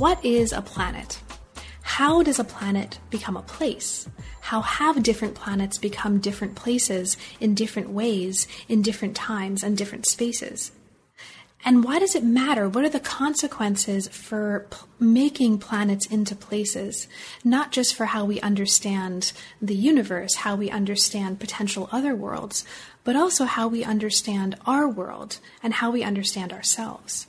[0.00, 1.20] What is a planet?
[1.82, 4.08] How does a planet become a place?
[4.40, 10.06] How have different planets become different places in different ways, in different times and different
[10.06, 10.72] spaces?
[11.66, 12.66] And why does it matter?
[12.66, 17.06] What are the consequences for p- making planets into places?
[17.44, 22.64] Not just for how we understand the universe, how we understand potential other worlds,
[23.04, 27.26] but also how we understand our world and how we understand ourselves.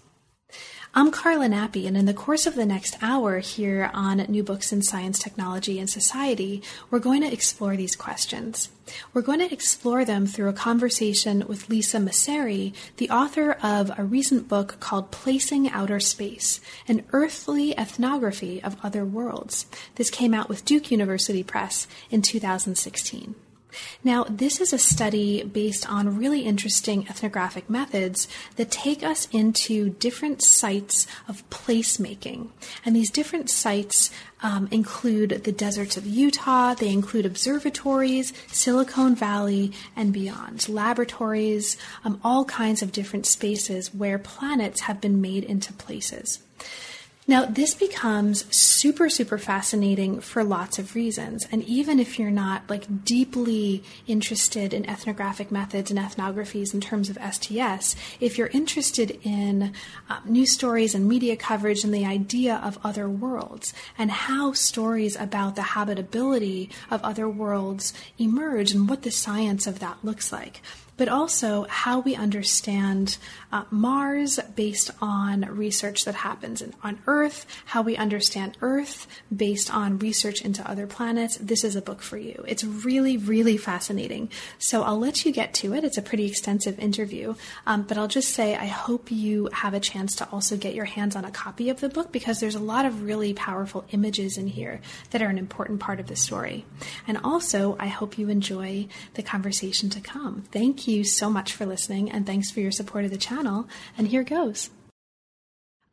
[0.94, 4.74] I'm Carla Nappi, and in the course of the next hour here on New Books
[4.74, 8.68] in Science, Technology, and Society, we're going to explore these questions.
[9.14, 14.04] We're going to explore them through a conversation with Lisa Messeri, the author of a
[14.04, 19.68] recent book called Placing Outer Space An Earthly Ethnography of Other Worlds.
[19.96, 23.36] This came out with Duke University Press in 2016.
[24.04, 29.92] Now, this is a study based on really interesting ethnographic methods that take us into
[29.92, 32.50] different sites of placemaking.
[32.86, 34.12] And these different sites
[34.44, 42.20] um, include the deserts of Utah, they include observatories, Silicon Valley, and beyond, laboratories, um,
[42.24, 46.40] all kinds of different spaces where planets have been made into places.
[47.28, 51.48] Now, this becomes super, super fascinating for lots of reasons.
[51.52, 57.10] And even if you're not like deeply interested in ethnographic methods and ethnographies in terms
[57.10, 59.74] of STS, if you're interested in
[60.10, 65.16] um, news stories and media coverage and the idea of other worlds and how stories
[65.16, 70.62] about the habitability of other worlds emerge and what the science of that looks like,
[71.02, 73.18] but also how we understand
[73.52, 79.74] uh, Mars based on research that happens in, on Earth, how we understand Earth based
[79.74, 81.38] on research into other planets.
[81.38, 82.46] This is a book for you.
[82.48, 84.30] It's really, really fascinating.
[84.60, 85.84] So I'll let you get to it.
[85.84, 87.34] It's a pretty extensive interview,
[87.66, 90.86] um, but I'll just say I hope you have a chance to also get your
[90.86, 94.38] hands on a copy of the book because there's a lot of really powerful images
[94.38, 96.64] in here that are an important part of the story.
[97.08, 100.44] And also, I hope you enjoy the conversation to come.
[100.52, 103.68] Thank you you so much for listening and thanks for your support of the channel.
[103.98, 104.70] And here goes.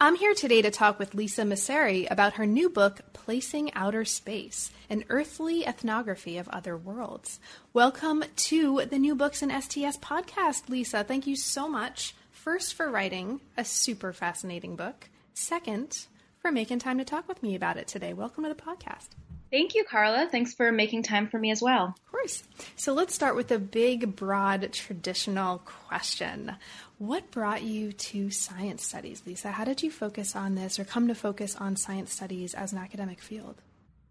[0.00, 4.70] I'm here today to talk with Lisa Messeri about her new book, Placing Outer Space
[4.88, 7.40] An Earthly Ethnography of Other Worlds.
[7.72, 11.02] Welcome to the New Books in STS podcast, Lisa.
[11.02, 12.14] Thank you so much.
[12.30, 15.08] First, for writing a super fascinating book.
[15.34, 16.06] Second,
[16.38, 18.12] for making time to talk with me about it today.
[18.12, 19.08] Welcome to the podcast.
[19.50, 20.28] Thank you, Carla.
[20.30, 21.94] Thanks for making time for me as well.
[21.96, 22.42] Of course.
[22.76, 26.56] So let's start with a big, broad, traditional question.
[26.98, 29.50] What brought you to science studies, Lisa?
[29.52, 32.78] How did you focus on this or come to focus on science studies as an
[32.78, 33.62] academic field?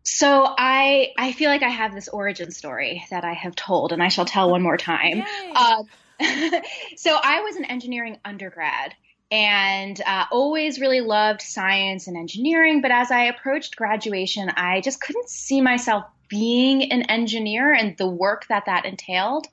[0.04, 4.02] So I I feel like I have this origin story that I have told, and
[4.02, 5.24] I shall tell one more time.
[5.54, 5.84] Uh,
[6.96, 8.94] so I was an engineering undergrad,
[9.30, 12.82] and uh, always really loved science and engineering.
[12.82, 18.08] But as I approached graduation, I just couldn't see myself being an engineer and the
[18.08, 19.48] work that that entailed.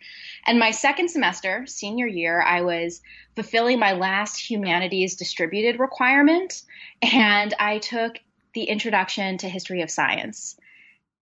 [0.46, 3.00] And my second semester, senior year, I was
[3.34, 6.62] fulfilling my last humanities distributed requirement,
[7.02, 8.18] and I took
[8.54, 10.56] the introduction to history of science.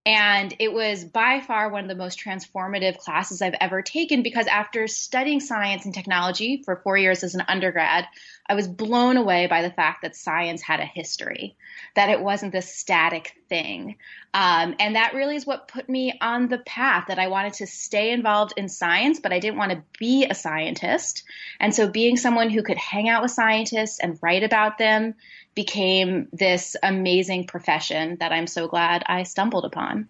[0.05, 4.49] And it was by far one of the most transformative classes I've ever taken because
[4.49, 8.07] after studying science and technology for four years as an undergrad,
[8.49, 11.57] I was blown away by the fact that science had a history,
[11.95, 13.97] that it wasn't this static thing.
[14.33, 17.67] Um, and that really is what put me on the path that I wanted to
[17.67, 21.23] stay involved in science, but I didn't want to be a scientist.
[21.61, 25.15] And so being someone who could hang out with scientists and write about them
[25.54, 30.09] became this amazing profession that I'm so glad I stumbled upon.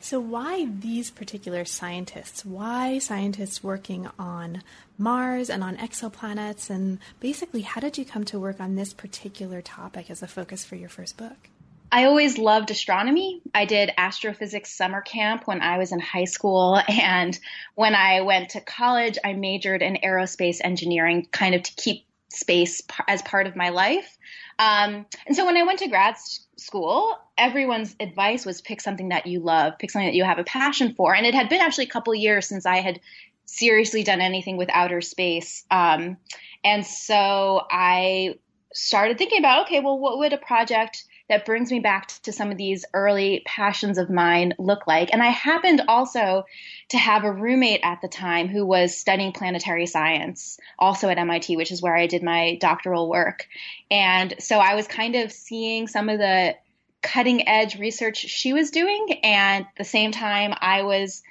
[0.00, 2.44] So, why these particular scientists?
[2.44, 4.62] Why scientists working on
[4.96, 6.70] Mars and on exoplanets?
[6.70, 10.64] And basically, how did you come to work on this particular topic as a focus
[10.64, 11.48] for your first book?
[11.92, 13.42] I always loved astronomy.
[13.54, 16.80] I did astrophysics summer camp when I was in high school.
[16.88, 17.38] And
[17.74, 22.80] when I went to college, I majored in aerospace engineering, kind of to keep space
[23.08, 24.16] as part of my life.
[24.58, 26.16] Um, and so when I went to grad
[26.56, 30.44] school, everyone's advice was pick something that you love, pick something that you have a
[30.44, 31.14] passion for.
[31.14, 33.00] And it had been actually a couple years since I had
[33.44, 35.64] seriously done anything with outer space.
[35.70, 36.16] Um,
[36.64, 38.36] and so I
[38.72, 42.50] started thinking about okay, well, what would a project that brings me back to some
[42.50, 45.08] of these early passions of mine look like?
[45.14, 46.44] And I happened also
[46.90, 51.56] to have a roommate at the time who was studying planetary science, also at MIT,
[51.56, 53.48] which is where I did my doctoral work.
[53.90, 56.54] And so I was kind of seeing some of the
[57.00, 59.20] cutting edge research she was doing.
[59.22, 61.22] And at the same time, I was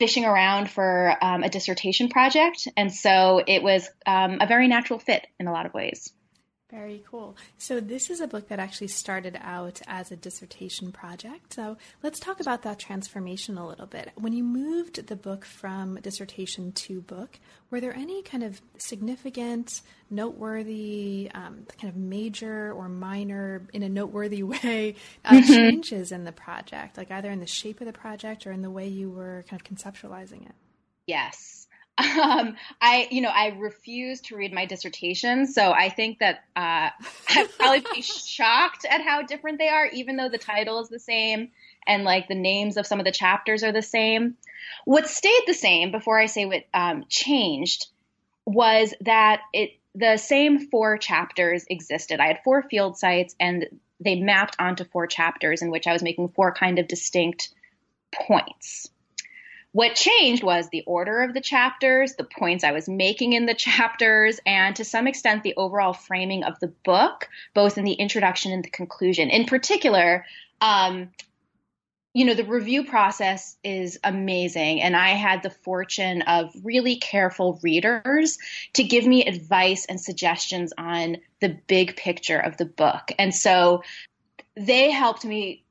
[0.00, 2.66] fishing around for um, a dissertation project.
[2.76, 6.12] And so it was um, a very natural fit in a lot of ways.
[6.70, 7.36] Very cool.
[7.58, 11.54] So, this is a book that actually started out as a dissertation project.
[11.54, 14.10] So, let's talk about that transformation a little bit.
[14.16, 17.38] When you moved the book from dissertation to book,
[17.70, 19.80] were there any kind of significant,
[20.10, 25.54] noteworthy, um, kind of major or minor, in a noteworthy way, uh, mm-hmm.
[25.54, 28.70] changes in the project, like either in the shape of the project or in the
[28.70, 30.54] way you were kind of conceptualizing it?
[31.06, 31.68] Yes.
[32.16, 36.90] Um, I, you know, I refuse to read my dissertation, so I think that uh,
[37.30, 40.98] I'd probably be shocked at how different they are, even though the title is the
[40.98, 41.50] same
[41.86, 44.36] and like the names of some of the chapters are the same.
[44.84, 47.86] What stayed the same before I say what um, changed
[48.44, 52.20] was that it the same four chapters existed.
[52.20, 53.66] I had four field sites, and
[53.98, 57.48] they mapped onto four chapters in which I was making four kind of distinct
[58.12, 58.90] points.
[59.76, 63.52] What changed was the order of the chapters, the points I was making in the
[63.52, 68.52] chapters, and to some extent the overall framing of the book, both in the introduction
[68.52, 69.28] and the conclusion.
[69.28, 70.24] In particular,
[70.62, 71.10] um,
[72.14, 74.80] you know, the review process is amazing.
[74.80, 78.38] And I had the fortune of really careful readers
[78.72, 83.12] to give me advice and suggestions on the big picture of the book.
[83.18, 83.82] And so
[84.56, 85.65] they helped me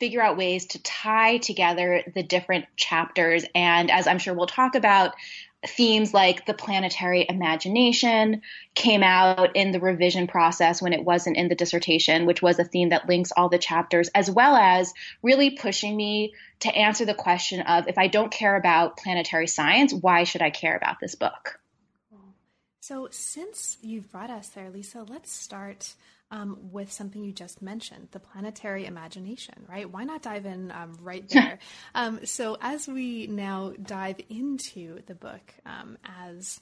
[0.00, 3.44] figure out ways to tie together the different chapters.
[3.54, 5.14] And as I'm sure we'll talk about,
[5.66, 8.42] themes like the planetary imagination
[8.74, 12.64] came out in the revision process when it wasn't in the dissertation, which was a
[12.64, 14.92] theme that links all the chapters, as well as
[15.22, 19.92] really pushing me to answer the question of if I don't care about planetary science,
[19.92, 21.58] why should I care about this book?
[22.80, 25.94] So, since you've brought us there, Lisa, let's start
[26.30, 29.90] um, with something you just mentioned, the planetary imagination, right?
[29.90, 31.58] Why not dive in um, right there?
[31.94, 36.60] um, so, as we now dive into the book um, as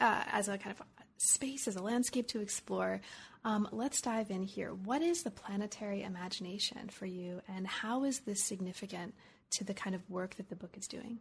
[0.00, 0.86] uh, as a kind of
[1.18, 3.00] space, as a landscape to explore,
[3.44, 4.74] um, let's dive in here.
[4.74, 9.14] What is the planetary imagination for you, and how is this significant
[9.52, 11.18] to the kind of work that the book is doing?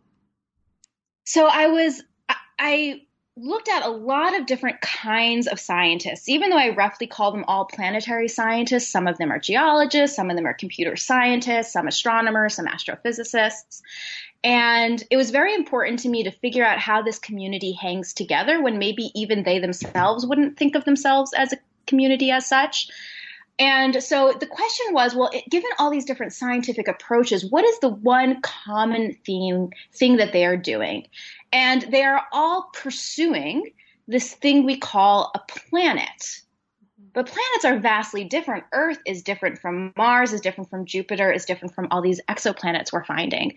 [1.26, 2.02] So, I was
[2.58, 3.02] I
[3.36, 7.46] looked at a lot of different kinds of scientists, even though I roughly call them
[7.48, 8.90] all planetary scientists.
[8.90, 13.82] Some of them are geologists, some of them are computer scientists, some astronomers, some astrophysicists.
[14.44, 18.62] And it was very important to me to figure out how this community hangs together
[18.62, 21.58] when maybe even they themselves wouldn't think of themselves as a
[21.88, 22.90] community as such.
[23.64, 27.80] And so the question was, well, it, given all these different scientific approaches, what is
[27.80, 31.08] the one common theme thing that they are doing?
[31.54, 33.72] And they are all pursuing
[34.06, 36.42] this thing we call a planet.
[37.14, 38.66] But planets are vastly different.
[38.74, 42.92] Earth is different from Mars, is different from Jupiter, is different from all these exoplanets
[42.92, 43.54] we're finding.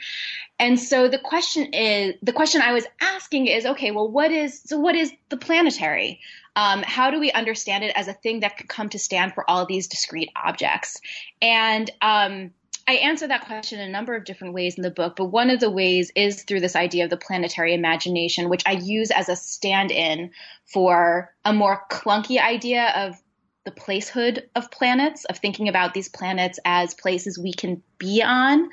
[0.60, 4.62] And so the question is the question I was asking is okay, well, what is
[4.62, 6.20] so what is the planetary?
[6.56, 9.48] Um, how do we understand it as a thing that can come to stand for
[9.48, 11.00] all these discrete objects?
[11.40, 12.52] And um,
[12.88, 15.50] I answer that question in a number of different ways in the book, but one
[15.50, 19.28] of the ways is through this idea of the planetary imagination, which I use as
[19.28, 20.30] a stand in
[20.64, 23.20] for a more clunky idea of
[23.64, 28.70] the placehood of planets, of thinking about these planets as places we can be on.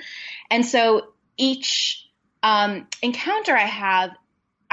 [0.52, 2.08] And so each
[2.44, 4.12] um, encounter I have,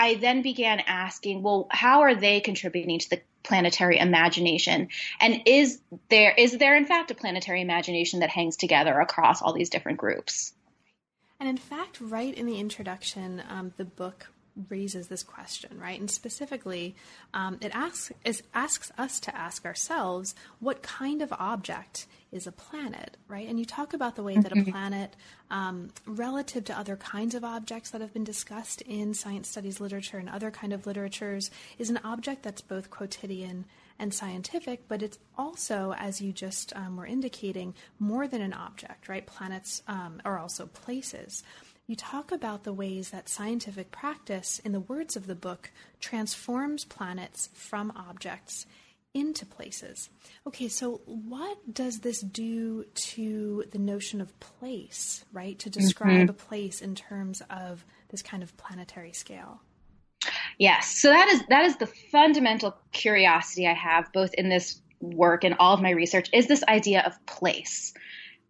[0.01, 4.89] I then began asking, well, how are they contributing to the planetary imagination?
[5.21, 5.79] And is
[6.09, 9.99] there is there in fact a planetary imagination that hangs together across all these different
[9.99, 10.55] groups?
[11.39, 14.29] And in fact right in the introduction um, the book
[14.69, 15.99] raises this question, right?
[15.99, 16.95] And specifically,
[17.35, 22.53] um, it asks is, asks us to ask ourselves what kind of object is a
[22.53, 23.49] planet, right?
[23.49, 24.71] And you talk about the way that a mm-hmm.
[24.71, 25.17] planet,
[25.51, 30.19] um, relative to other kinds of objects that have been discussed in science studies literature
[30.19, 33.65] and other kind of literatures, is an object that's both quotidian
[33.99, 39.09] and scientific, but it's also, as you just um, were indicating, more than an object,
[39.09, 39.27] right?
[39.27, 41.43] Planets um, are also places
[41.91, 46.85] you talk about the ways that scientific practice, in the words of the book, transforms
[46.85, 48.65] planets from objects
[49.13, 50.09] into places.
[50.47, 55.59] Okay, so what does this do to the notion of place, right?
[55.59, 56.31] To describe mm-hmm.
[56.31, 59.61] a place in terms of this kind of planetary scale?
[60.59, 61.01] Yes.
[61.01, 65.57] So that is that is the fundamental curiosity I have both in this work and
[65.59, 67.95] all of my research is this idea of place.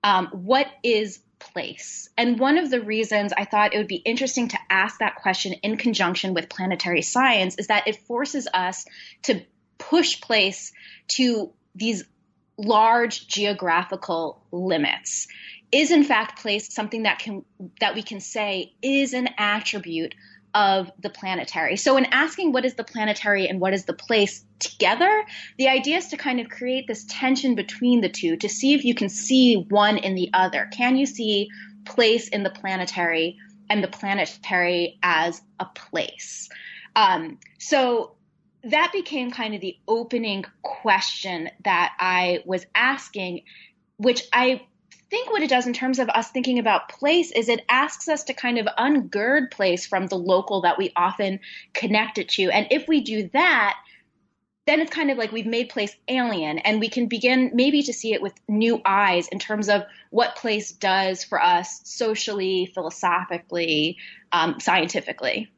[0.03, 2.09] Um, what is place?
[2.17, 5.55] And one of the reasons I thought it would be interesting to ask that question
[5.55, 8.85] in conjunction with planetary science is that it forces us
[9.25, 9.43] to
[9.79, 10.73] push place
[11.09, 12.05] to these
[12.57, 15.27] large geographical limits
[15.73, 17.45] is in fact place something that can
[17.81, 20.15] that we can say is an attribute
[20.54, 21.76] of the planetary.
[21.76, 25.25] So, in asking what is the planetary and what is the place together,
[25.59, 28.85] the idea is to kind of create this tension between the two to see if
[28.85, 30.69] you can see one in the other.
[30.73, 31.49] Can you see
[31.85, 33.38] place in the planetary
[33.69, 36.49] and the planetary as a place?
[36.97, 38.16] Um, so,
[38.64, 43.45] that became kind of the opening question that I was asking,
[43.97, 44.62] which I
[45.11, 48.25] think what it does in terms of us thinking about place is it asks us
[48.25, 51.40] to kind of ungird place from the local that we often
[51.75, 52.50] connect it to.
[52.50, 53.76] And if we do that,
[54.67, 57.93] then it's kind of like we've made place alien and we can begin maybe to
[57.93, 63.97] see it with new eyes in terms of what place does for us socially, philosophically,
[64.31, 65.50] um, scientifically.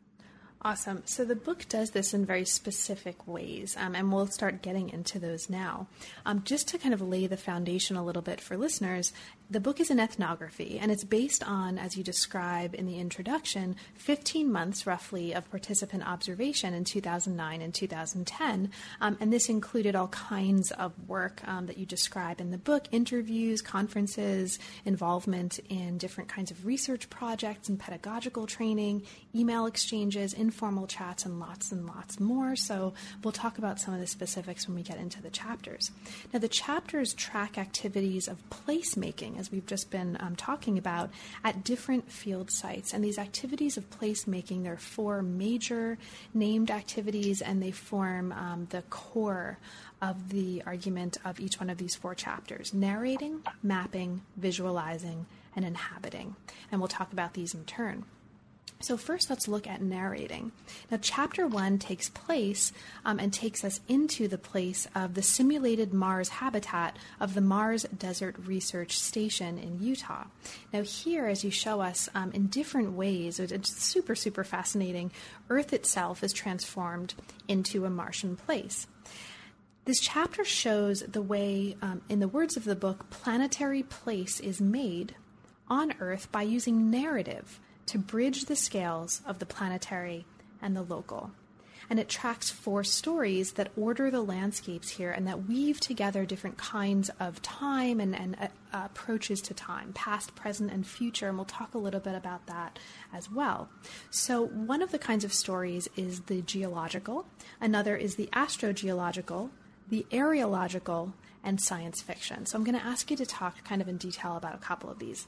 [0.64, 1.02] Awesome.
[1.06, 5.18] So the book does this in very specific ways, um, and we'll start getting into
[5.18, 5.88] those now.
[6.24, 9.12] Um, just to kind of lay the foundation a little bit for listeners,
[9.52, 13.76] the book is an ethnography, and it's based on, as you describe in the introduction,
[13.96, 18.70] 15 months roughly of participant observation in 2009 and 2010.
[19.02, 22.86] Um, and this included all kinds of work um, that you describe in the book
[22.92, 29.02] interviews, conferences, involvement in different kinds of research projects and pedagogical training,
[29.34, 32.56] email exchanges, informal chats, and lots and lots more.
[32.56, 35.90] So we'll talk about some of the specifics when we get into the chapters.
[36.32, 41.10] Now, the chapters track activities of placemaking as we've just been um, talking about,
[41.42, 42.94] at different field sites.
[42.94, 45.98] And these activities of placemaking, there are four major
[46.32, 49.58] named activities, and they form um, the core
[50.00, 56.36] of the argument of each one of these four chapters narrating, mapping, visualizing, and inhabiting.
[56.70, 58.04] And we'll talk about these in turn.
[58.82, 60.50] So, first, let's look at narrating.
[60.90, 62.72] Now, chapter one takes place
[63.04, 67.84] um, and takes us into the place of the simulated Mars habitat of the Mars
[67.96, 70.24] Desert Research Station in Utah.
[70.72, 75.12] Now, here, as you show us um, in different ways, it's super, super fascinating.
[75.48, 77.14] Earth itself is transformed
[77.46, 78.88] into a Martian place.
[79.84, 84.60] This chapter shows the way, um, in the words of the book, planetary place is
[84.60, 85.14] made
[85.68, 90.26] on Earth by using narrative to bridge the scales of the planetary
[90.60, 91.32] and the local.
[91.90, 96.56] And it tracks four stories that order the landscapes here and that weave together different
[96.56, 101.28] kinds of time and, and uh, approaches to time, past, present, and future.
[101.28, 102.78] And we'll talk a little bit about that
[103.12, 103.68] as well.
[104.10, 107.26] So, one of the kinds of stories is the geological,
[107.60, 109.50] another is the astrogeological,
[109.90, 111.12] the areological,
[111.44, 112.46] and science fiction.
[112.46, 114.88] So, I'm going to ask you to talk kind of in detail about a couple
[114.88, 115.26] of these.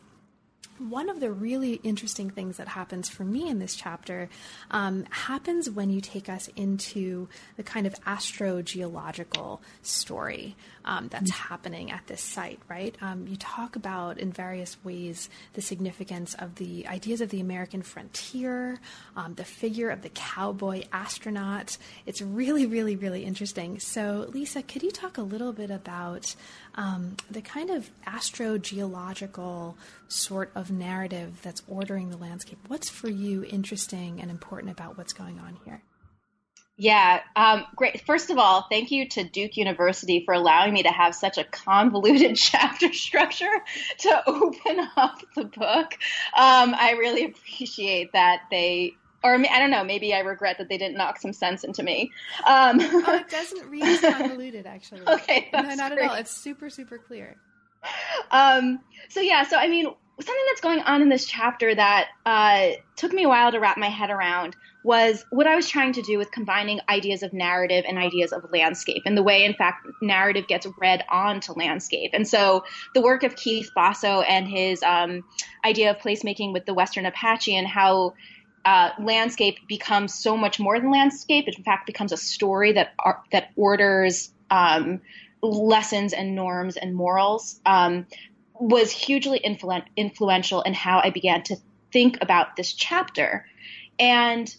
[0.78, 4.28] One of the really interesting things that happens for me in this chapter
[4.70, 11.48] um, happens when you take us into the kind of astrogeological story um, that's mm-hmm.
[11.48, 12.94] happening at this site, right?
[13.00, 17.82] Um, you talk about in various ways the significance of the ideas of the American
[17.82, 18.78] frontier,
[19.16, 21.78] um, the figure of the cowboy astronaut.
[22.06, 23.78] It's really, really, really interesting.
[23.78, 26.34] So, Lisa, could you talk a little bit about
[26.74, 29.74] um, the kind of astrogeological
[30.08, 32.58] sort of narrative that's ordering the landscape?
[32.68, 35.82] What's for you interesting and important about what's going on here?
[36.76, 38.00] Yeah, um, great.
[38.04, 41.44] First of all, thank you to Duke University for allowing me to have such a
[41.44, 43.62] convoluted chapter structure
[43.98, 45.94] to open up the book.
[46.36, 48.92] Um, I really appreciate that they,
[49.22, 52.10] or I don't know, maybe I regret that they didn't knock some sense into me.
[52.44, 55.02] Um, oh, it doesn't read as convoluted, actually.
[55.06, 56.04] okay, no, not great.
[56.04, 56.16] at all.
[56.16, 57.36] It's super, super clear.
[58.32, 58.80] Um,
[59.10, 59.86] so yeah, so I mean,
[60.20, 63.76] something that's going on in this chapter that uh, took me a while to wrap
[63.76, 64.54] my head around
[64.84, 68.44] was what I was trying to do with combining ideas of narrative and ideas of
[68.52, 72.10] landscape, and the way, in fact, narrative gets read onto landscape.
[72.12, 75.24] And so, the work of Keith Basso and his um,
[75.64, 78.12] idea of placemaking with the Western Apache and how
[78.64, 81.48] uh, landscape becomes so much more than landscape.
[81.48, 82.94] It, in fact, becomes a story that
[83.32, 85.00] that orders um,
[85.42, 87.60] lessons and norms and morals.
[87.66, 88.06] Um,
[88.54, 91.56] was hugely influ- influential in how I began to
[91.92, 93.46] think about this chapter.
[93.98, 94.54] And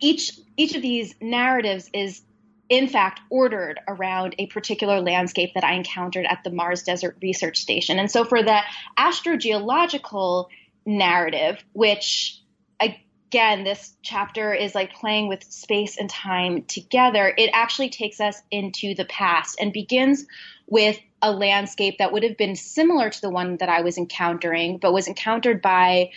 [0.00, 2.22] each each of these narratives is
[2.68, 7.58] in fact ordered around a particular landscape that I encountered at the Mars Desert Research
[7.58, 7.98] Station.
[7.98, 8.60] And so for the
[8.98, 10.46] astrogeological
[10.86, 12.40] narrative, which
[12.80, 17.32] again, this chapter is like playing with space and time together.
[17.36, 20.26] It actually takes us into the past and begins
[20.66, 24.78] with a landscape that would have been similar to the one that I was encountering,
[24.78, 26.10] but was encountered by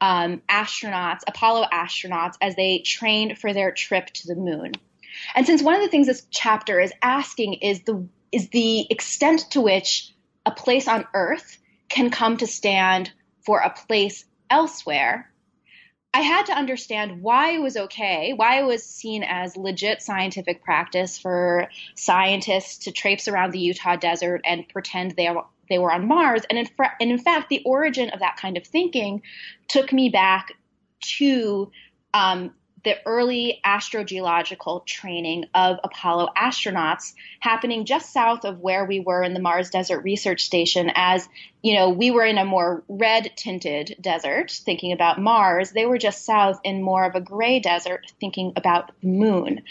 [0.00, 4.72] um, astronauts, Apollo astronauts, as they trained for their trip to the moon.
[5.34, 9.50] And since one of the things this chapter is asking is the is the extent
[9.50, 10.12] to which
[10.44, 11.58] a place on Earth
[11.88, 13.12] can come to stand
[13.46, 15.30] for a place elsewhere,
[16.14, 20.62] I had to understand why it was okay, why it was seen as legit scientific
[20.62, 25.92] practice for scientists to traipse around the Utah desert and pretend they are, they were
[25.92, 26.42] on Mars.
[26.48, 26.68] And in,
[27.00, 29.22] and in fact, the origin of that kind of thinking
[29.66, 30.52] took me back
[31.18, 31.72] to
[32.14, 32.54] um,
[32.84, 39.34] the early astrogeological training of Apollo astronauts happening just south of where we were in
[39.34, 40.90] the Mars Desert Research Station.
[40.94, 41.28] As
[41.62, 45.72] you know, we were in a more red tinted desert thinking about Mars.
[45.72, 49.62] They were just south in more of a gray desert thinking about the moon.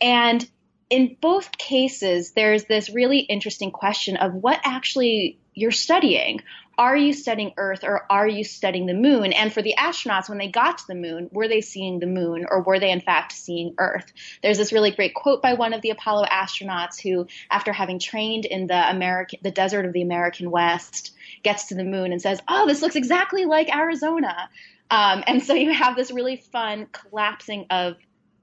[0.00, 0.48] And
[0.88, 6.40] in both cases, there's this really interesting question of what actually you're studying
[6.80, 9.34] are you studying Earth or are you studying the moon?
[9.34, 12.46] And for the astronauts, when they got to the moon, were they seeing the moon
[12.50, 14.10] or were they in fact seeing Earth?
[14.42, 18.46] There's this really great quote by one of the Apollo astronauts who, after having trained
[18.46, 22.40] in the American, the desert of the American West, gets to the moon and says,
[22.48, 24.48] "Oh, this looks exactly like Arizona."
[24.90, 27.96] Um, and so you have this really fun collapsing of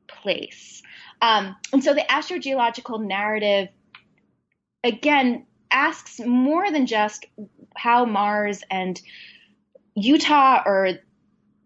[0.06, 0.84] place.
[1.24, 3.70] Um, and so the astrogeological narrative,
[4.84, 7.25] again, asks more than just
[7.77, 9.00] how Mars and
[9.96, 11.00] Utah or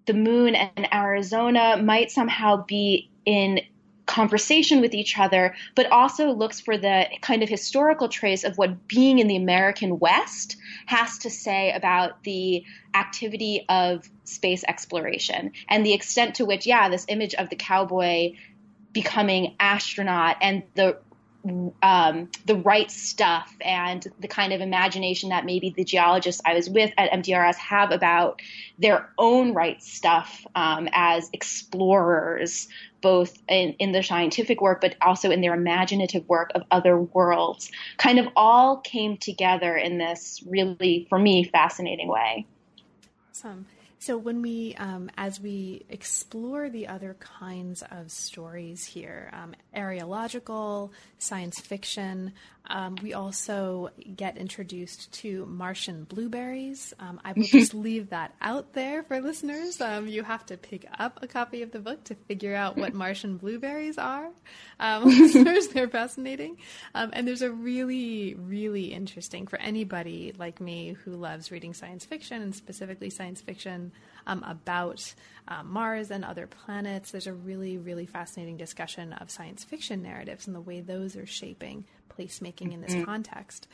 [0.06, 3.62] the moon and Arizona might somehow be in
[4.06, 8.88] conversation with each other, but also looks for the kind of historical trace of what
[8.88, 12.64] being in the American West has to say about the
[12.94, 18.34] activity of space exploration and the extent to which, yeah, this image of the cowboy
[18.92, 20.98] becoming astronaut and the
[21.44, 26.70] um, the right stuff and the kind of imagination that maybe the geologists I was
[26.70, 28.42] with at MDRS have about
[28.78, 32.68] their own right stuff um, as explorers,
[33.02, 37.72] both in, in the scientific work, but also in their imaginative work of other worlds,
[37.98, 42.46] kind of all came together in this really, for me, fascinating way.
[43.32, 43.66] Awesome.
[44.02, 50.90] So, when we, um, as we explore the other kinds of stories here, um, areological,
[51.20, 52.34] science fiction,
[52.68, 56.94] um, we also get introduced to Martian blueberries.
[57.00, 59.82] Um, I will just leave that out there for listeners.
[59.82, 62.94] Um, you have to pick up a copy of the book to figure out what
[62.94, 64.30] Martian blueberries are.
[64.80, 66.58] Um, listeners, they're fascinating.
[66.94, 72.06] Um, and there's a really, really interesting for anybody like me who loves reading science
[72.06, 73.92] fiction and specifically science fiction
[74.28, 75.14] um, about
[75.48, 77.12] uh, Mars and other planets.
[77.12, 81.26] There's a really, really fascinating discussion of science fiction narratives and the way those are
[81.26, 81.86] shaping
[82.18, 83.06] placemaking in this mm-hmm.
[83.06, 83.68] context.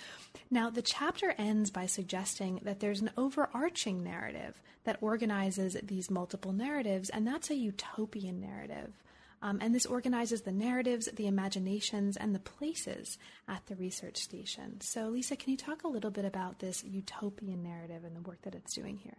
[0.50, 6.54] Now, the chapter ends by suggesting that there's an overarching narrative that organizes these multiple
[6.54, 8.94] narratives, and that's a utopian narrative.
[9.42, 14.82] Um, and this organizes the narratives, the imaginations, and the places at the research station.
[14.82, 18.42] So, Lisa, can you talk a little bit about this utopian narrative and the work
[18.44, 19.18] that it's doing here?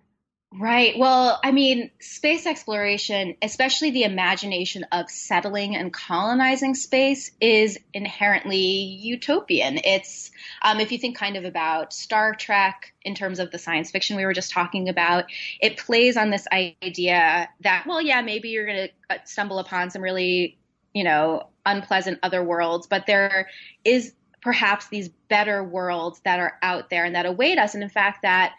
[0.50, 0.98] Right.
[0.98, 8.56] Well, I mean, space exploration, especially the imagination of settling and colonizing space, is inherently
[8.56, 9.78] utopian.
[9.84, 10.30] It's,
[10.62, 14.16] um, if you think kind of about Star Trek in terms of the science fiction
[14.16, 15.26] we were just talking about,
[15.60, 19.90] it plays on this idea that, well, yeah, maybe you're going to uh, stumble upon
[19.90, 20.56] some really,
[20.94, 23.50] you know, unpleasant other worlds, but there
[23.84, 27.74] is perhaps these better worlds that are out there and that await us.
[27.74, 28.54] And in fact, that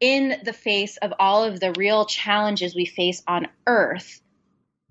[0.00, 4.20] in the face of all of the real challenges we face on Earth,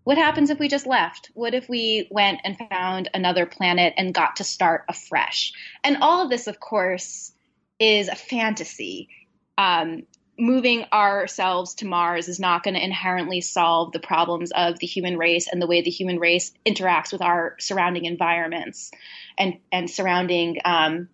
[0.03, 1.29] what happens if we just left?
[1.33, 5.51] What if we went and found another planet and got to start afresh?
[5.83, 7.31] And all of this, of course,
[7.79, 9.09] is a fantasy.
[9.57, 10.03] Um,
[10.39, 15.17] moving ourselves to Mars is not going to inherently solve the problems of the human
[15.17, 18.91] race and the way the human race interacts with our surrounding environments
[19.37, 21.09] and and surrounding um,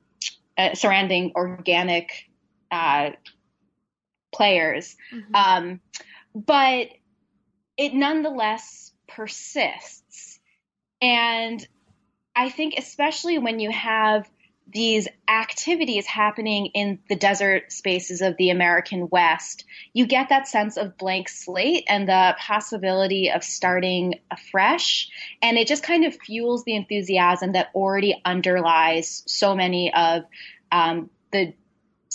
[0.57, 2.29] uh, surrounding organic
[2.71, 3.09] uh,
[4.35, 4.95] players.
[5.13, 5.35] Mm-hmm.
[5.35, 5.79] Um,
[6.33, 6.89] but
[7.77, 10.39] it nonetheless persists.
[11.01, 11.65] And
[12.35, 14.29] I think, especially when you have
[14.67, 20.75] these activities happening in the desert spaces of the American West, you get that sense
[20.75, 25.07] of blank slate and the possibility of starting afresh.
[25.41, 30.23] And it just kind of fuels the enthusiasm that already underlies so many of
[30.71, 31.53] um, the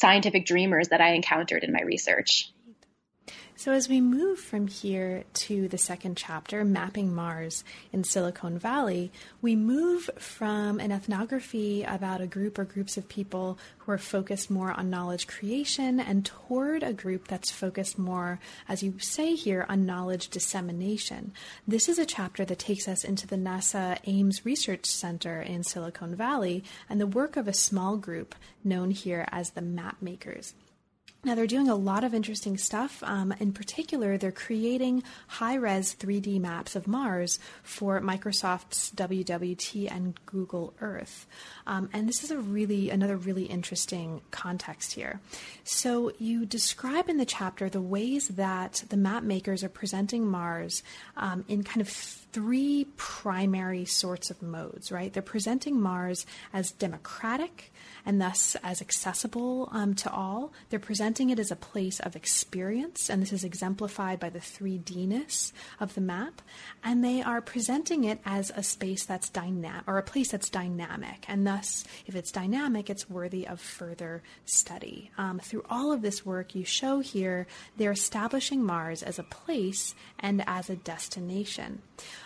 [0.00, 2.50] scientific dreamers that I encountered in my research.
[3.60, 9.12] So, as we move from here to the second chapter, Mapping Mars in Silicon Valley,
[9.42, 14.50] we move from an ethnography about a group or groups of people who are focused
[14.50, 19.66] more on knowledge creation and toward a group that's focused more, as you say here,
[19.68, 21.34] on knowledge dissemination.
[21.68, 26.16] This is a chapter that takes us into the NASA Ames Research Center in Silicon
[26.16, 30.54] Valley and the work of a small group known here as the Map Makers.
[31.22, 33.02] Now, they're doing a lot of interesting stuff.
[33.02, 40.18] Um, in particular, they're creating high res 3D maps of Mars for Microsoft's WWT and
[40.24, 41.26] Google Earth.
[41.66, 45.20] Um, and this is a really, another really interesting context here.
[45.62, 50.82] So, you describe in the chapter the ways that the map makers are presenting Mars
[51.18, 51.90] um, in kind of
[52.32, 55.12] three primary sorts of modes, right?
[55.12, 57.72] They're presenting Mars as democratic
[58.06, 60.52] and thus as accessible um, to all.
[60.68, 65.52] They're presenting it as a place of experience, and this is exemplified by the 3Dness
[65.78, 66.40] of the map.
[66.82, 71.24] And they are presenting it as a space that's dynamic, or a place that's dynamic,
[71.28, 75.10] and thus, if it's dynamic, it's worthy of further study.
[75.18, 79.94] Um, through all of this work, you show here they're establishing Mars as a place
[80.18, 81.82] and as a destination.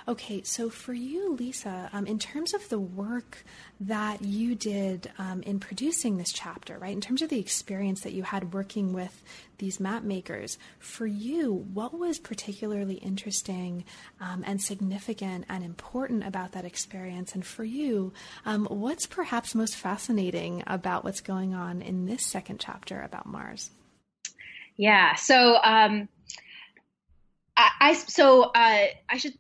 [0.06, 3.42] Okay, so for you, Lisa, um, in terms of the work
[3.80, 6.92] that you did um, in producing this chapter, right?
[6.92, 9.22] In terms of the experience that you had working with
[9.56, 13.84] these map makers, for you, what was particularly interesting
[14.20, 17.34] um, and significant and important about that experience?
[17.34, 18.12] And for you,
[18.44, 23.70] um, what's perhaps most fascinating about what's going on in this second chapter about Mars?
[24.76, 25.14] Yeah.
[25.14, 26.10] So, um,
[27.56, 29.34] I, I, so uh, I should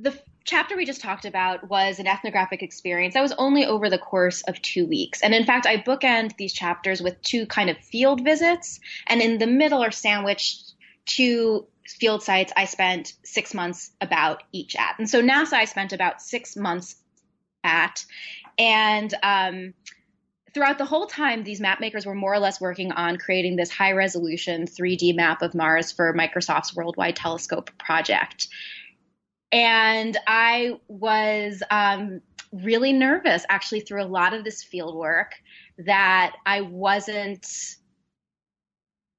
[0.00, 3.98] the chapter we just talked about was an ethnographic experience that was only over the
[3.98, 5.22] course of two weeks.
[5.22, 8.80] And in fact, I bookend these chapters with two kind of field visits.
[9.06, 10.72] And in the middle are sandwiched
[11.06, 14.98] two field sites I spent six months about each at.
[14.98, 16.96] And so NASA I spent about six months
[17.62, 18.04] at.
[18.58, 19.74] And um,
[20.54, 23.70] throughout the whole time, these map makers were more or less working on creating this
[23.70, 28.48] high resolution 3D map of Mars for Microsoft's Worldwide Telescope project.
[29.52, 32.20] And I was um,
[32.52, 35.34] really nervous actually through a lot of this field work
[35.78, 37.76] that I wasn't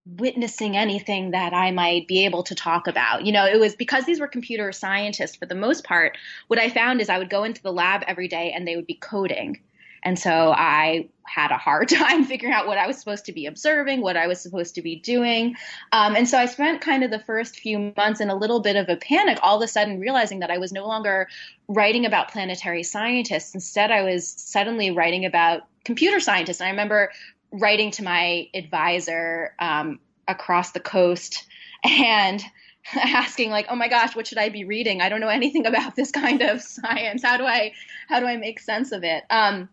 [0.05, 3.25] witnessing anything that I might be able to talk about.
[3.25, 6.17] You know, it was because these were computer scientists for the most part.
[6.47, 8.87] What I found is I would go into the lab every day and they would
[8.87, 9.61] be coding.
[10.03, 13.45] And so I had a hard time figuring out what I was supposed to be
[13.45, 15.55] observing, what I was supposed to be doing.
[15.91, 18.75] Um, and so I spent kind of the first few months in a little bit
[18.75, 21.27] of a panic, all of a sudden realizing that I was no longer
[21.67, 23.53] writing about planetary scientists.
[23.53, 26.59] Instead, I was suddenly writing about computer scientists.
[26.59, 27.11] And I remember
[27.51, 31.45] writing to my advisor um, across the coast
[31.83, 32.43] and
[32.95, 35.95] asking like oh my gosh what should i be reading i don't know anything about
[35.95, 37.71] this kind of science how do i
[38.07, 39.69] how do i make sense of it um,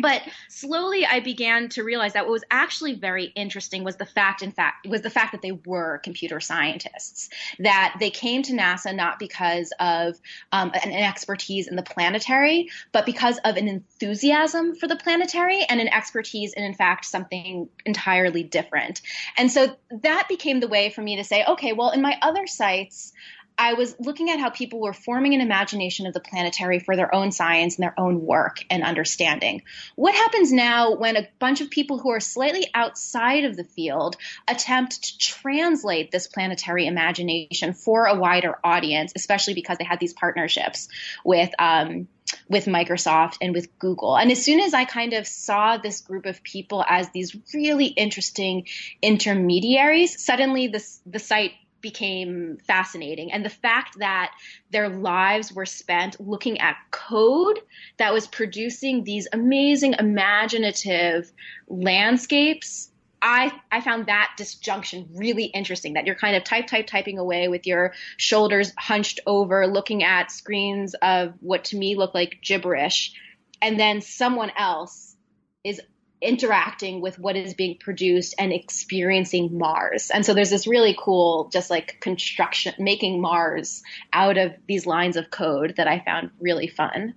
[0.00, 4.42] but slowly i began to realize that what was actually very interesting was the fact
[4.42, 8.94] in fact was the fact that they were computer scientists that they came to nasa
[8.94, 10.14] not because of
[10.52, 15.64] um, an, an, expertise in the planetary but because of an enthusiasm for the planetary
[15.68, 19.00] and an expertise in in fact something entirely different.
[19.36, 22.46] And so that became the way for me to say okay well in my other
[22.46, 23.12] sites
[23.58, 27.12] I was looking at how people were forming an imagination of the planetary for their
[27.12, 29.62] own science and their own work and understanding.
[29.96, 34.16] What happens now when a bunch of people who are slightly outside of the field
[34.46, 40.14] attempt to translate this planetary imagination for a wider audience, especially because they had these
[40.14, 40.88] partnerships
[41.24, 42.06] with um,
[42.48, 44.16] with Microsoft and with Google.
[44.16, 47.86] And as soon as I kind of saw this group of people as these really
[47.86, 48.66] interesting
[49.02, 53.32] intermediaries, suddenly this the site became fascinating.
[53.32, 54.32] And the fact that
[54.70, 57.60] their lives were spent looking at code
[57.98, 61.30] that was producing these amazing, imaginative
[61.68, 62.90] landscapes.
[63.20, 67.48] I, I found that disjunction really interesting that you're kind of type, type, typing away
[67.48, 73.12] with your shoulders hunched over, looking at screens of what to me look like gibberish.
[73.60, 75.16] And then someone else
[75.64, 75.80] is
[76.20, 80.10] interacting with what is being produced and experiencing Mars.
[80.10, 85.16] And so there's this really cool, just like construction, making Mars out of these lines
[85.16, 87.14] of code that I found really fun.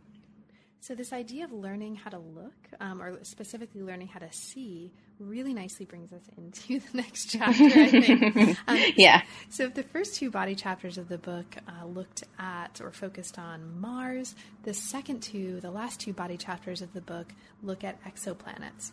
[0.83, 4.91] So, this idea of learning how to look, um, or specifically learning how to see,
[5.19, 8.57] really nicely brings us into the next chapter, I think.
[8.67, 9.21] Um, yeah.
[9.49, 13.37] So, if the first two body chapters of the book uh, looked at or focused
[13.37, 17.27] on Mars, the second two, the last two body chapters of the book,
[17.61, 18.91] look at exoplanets.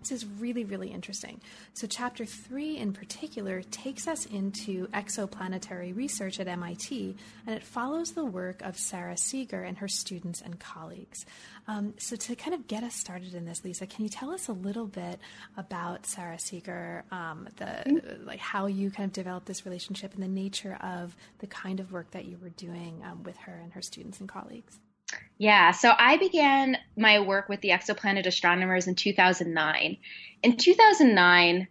[0.00, 1.40] This is really, really interesting.
[1.74, 8.12] So, chapter three in particular takes us into exoplanetary research at MIT, and it follows
[8.12, 11.26] the work of Sara Seager and her students and colleagues.
[11.68, 14.48] Um, so, to kind of get us started in this, Lisa, can you tell us
[14.48, 15.20] a little bit
[15.58, 20.28] about Sara Seager, um, the like how you kind of developed this relationship and the
[20.28, 23.82] nature of the kind of work that you were doing um, with her and her
[23.82, 24.78] students and colleagues?
[25.38, 29.96] Yeah, so I began my work with the exoplanet astronomers in 2009.
[30.42, 31.68] In 2009,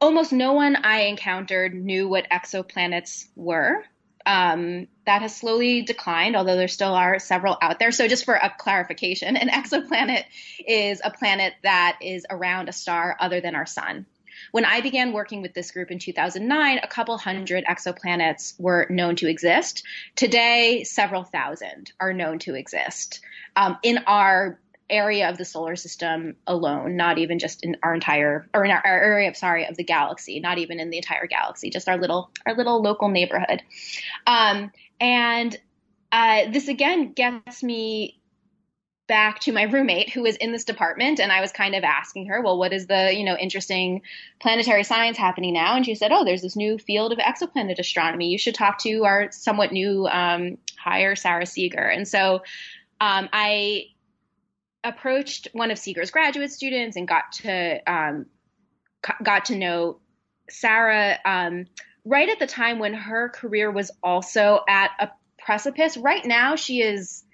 [0.00, 3.84] almost no one I encountered knew what exoplanets were.
[4.26, 7.90] Um, that has slowly declined, although there still are several out there.
[7.90, 10.24] So, just for a clarification, an exoplanet
[10.66, 14.04] is a planet that is around a star other than our sun.
[14.52, 19.16] When I began working with this group in 2009, a couple hundred exoplanets were known
[19.16, 19.84] to exist.
[20.16, 23.20] Today, several thousand are known to exist
[23.56, 24.58] um, in our
[24.90, 28.84] area of the solar system alone, not even just in our entire or in our,
[28.84, 32.30] our area sorry of the galaxy, not even in the entire galaxy, just our little
[32.44, 33.62] our little local neighborhood.
[34.26, 35.56] Um, and
[36.12, 38.19] uh, this again gets me
[39.10, 42.26] back to my roommate who was in this department and I was kind of asking
[42.26, 44.02] her, well, what is the, you know, interesting
[44.40, 45.74] planetary science happening now?
[45.74, 48.28] And she said, oh, there's this new field of exoplanet astronomy.
[48.28, 51.82] You should talk to our somewhat new um, hire, Sara Seager.
[51.82, 52.42] And so
[53.00, 53.86] um, I
[54.84, 58.26] approached one of Seager's graduate students and got to um,
[59.24, 59.98] got to know
[60.48, 61.66] Sara um,
[62.04, 65.96] right at the time when her career was also at a precipice.
[65.96, 67.24] Right now, she is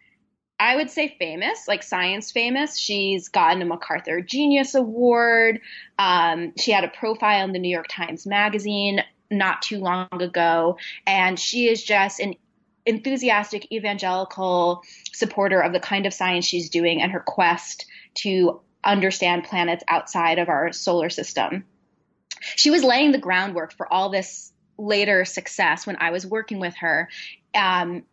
[0.59, 2.79] I would say famous, like science famous.
[2.79, 5.61] She's gotten a MacArthur Genius Award.
[5.99, 10.79] Um, she had a profile in the New York Times Magazine not too long ago,
[11.07, 12.35] and she is just an
[12.87, 19.45] enthusiastic evangelical supporter of the kind of science she's doing and her quest to understand
[19.45, 21.64] planets outside of our solar system.
[22.40, 26.77] She was laying the groundwork for all this later success when I was working with
[26.77, 27.09] her.
[27.55, 28.05] Um,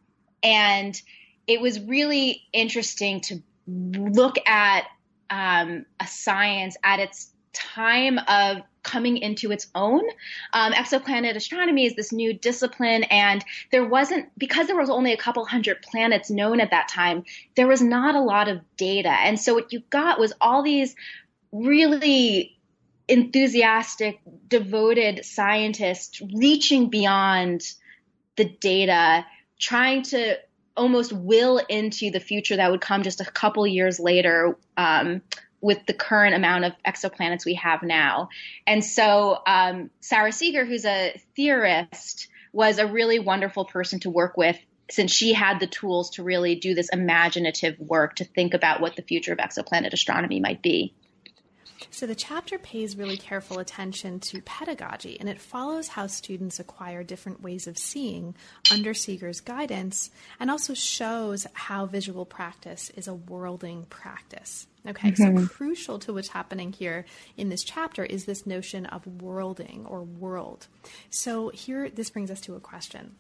[0.41, 0.99] and
[1.47, 4.86] it was really interesting to look at
[5.29, 10.03] um, a science at its time of coming into its own.
[10.51, 15.17] Um, exoplanet astronomy is this new discipline, and there wasn't, because there was only a
[15.17, 17.23] couple hundred planets known at that time,
[17.56, 19.10] there was not a lot of data.
[19.10, 20.95] And so what you got was all these
[21.51, 22.58] really
[23.08, 27.62] enthusiastic, devoted scientists reaching beyond
[28.36, 29.25] the data,
[29.60, 30.38] trying to
[30.75, 35.21] almost will into the future that would come just a couple years later um,
[35.62, 38.29] with the current amount of exoplanets we have now.
[38.67, 44.36] And so um, Sara Seager, who's a theorist, was a really wonderful person to work
[44.36, 44.57] with
[44.91, 48.95] since she had the tools to really do this imaginative work to think about what
[48.95, 50.93] the future of exoplanet astronomy might be.
[51.93, 57.03] So the chapter pays really careful attention to pedagogy, and it follows how students acquire
[57.03, 58.36] different ways of seeing
[58.71, 64.65] under Seager's guidance, and also shows how visual practice is a worlding practice.
[64.88, 65.38] Okay, mm-hmm.
[65.38, 67.06] so crucial to what's happening here
[67.38, 70.65] in this chapter is this notion of worlding or world.
[71.12, 73.17] So here, this brings us to a question.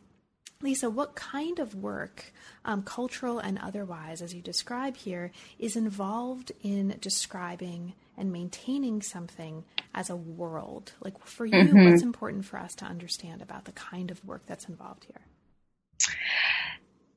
[0.63, 2.33] Lisa, what kind of work,
[2.65, 9.63] um, cultural and otherwise, as you describe here, is involved in describing and maintaining something
[9.93, 10.93] as a world?
[11.01, 11.89] Like for you, mm-hmm.
[11.89, 15.21] what's important for us to understand about the kind of work that's involved here?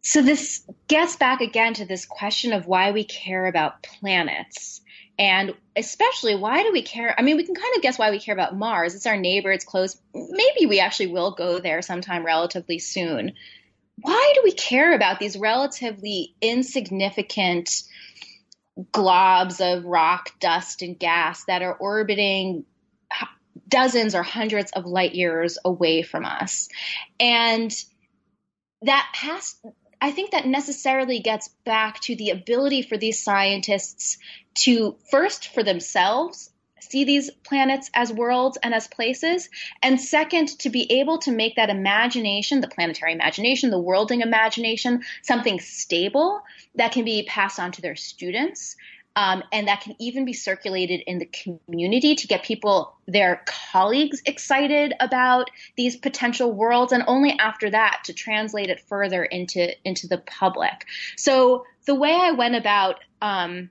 [0.02, 4.80] So, this gets back again to this question of why we care about planets.
[5.18, 7.12] And especially, why do we care?
[7.18, 8.94] I mean, we can kind of guess why we care about Mars.
[8.94, 9.96] It's our neighbor, it's close.
[10.14, 13.32] Maybe we actually will go there sometime relatively soon.
[14.00, 17.82] Why do we care about these relatively insignificant
[18.92, 22.64] globs of rock, dust, and gas that are orbiting
[23.68, 26.68] dozens or hundreds of light years away from us?
[27.18, 27.72] And
[28.82, 29.56] that has
[30.00, 34.18] I think that necessarily gets back to the ability for these scientists
[34.64, 36.50] to first for themselves
[36.90, 39.48] see these planets as worlds and as places
[39.82, 45.02] and second to be able to make that imagination the planetary imagination the worlding imagination
[45.22, 46.40] something stable
[46.74, 48.76] that can be passed on to their students
[49.16, 54.20] um, and that can even be circulated in the community to get people, their colleagues,
[54.26, 60.06] excited about these potential worlds, and only after that to translate it further into into
[60.06, 60.84] the public.
[61.16, 63.70] So the way I went about um,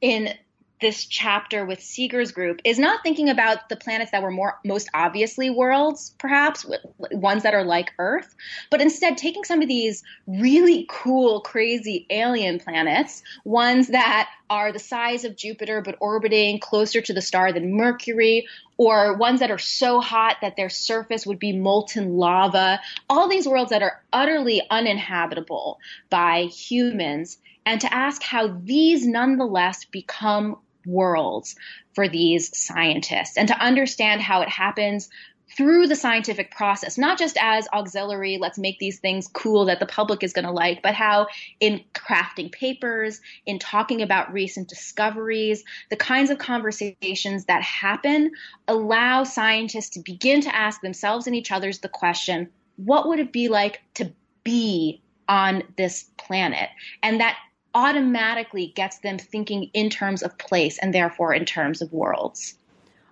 [0.00, 0.34] in
[0.80, 4.88] this chapter with Seager's group is not thinking about the planets that were more most
[4.94, 6.64] obviously worlds, perhaps
[6.98, 8.34] ones that are like Earth,
[8.70, 14.78] but instead taking some of these really cool, crazy alien planets, ones that are the
[14.78, 19.58] size of Jupiter but orbiting closer to the star than Mercury, or ones that are
[19.58, 22.80] so hot that their surface would be molten lava.
[23.08, 29.84] All these worlds that are utterly uninhabitable by humans and to ask how these nonetheless
[29.84, 31.56] become worlds
[31.94, 35.08] for these scientists and to understand how it happens
[35.56, 39.86] through the scientific process, not just as auxiliary, let's make these things cool that the
[39.86, 41.26] public is going to like, but how
[41.58, 48.30] in crafting papers, in talking about recent discoveries, the kinds of conversations that happen
[48.68, 53.30] allow scientists to begin to ask themselves and each other's the question what would it
[53.30, 54.10] be like to
[54.42, 56.70] be on this planet?
[57.02, 57.36] And that
[57.74, 62.54] automatically gets them thinking in terms of place and therefore in terms of worlds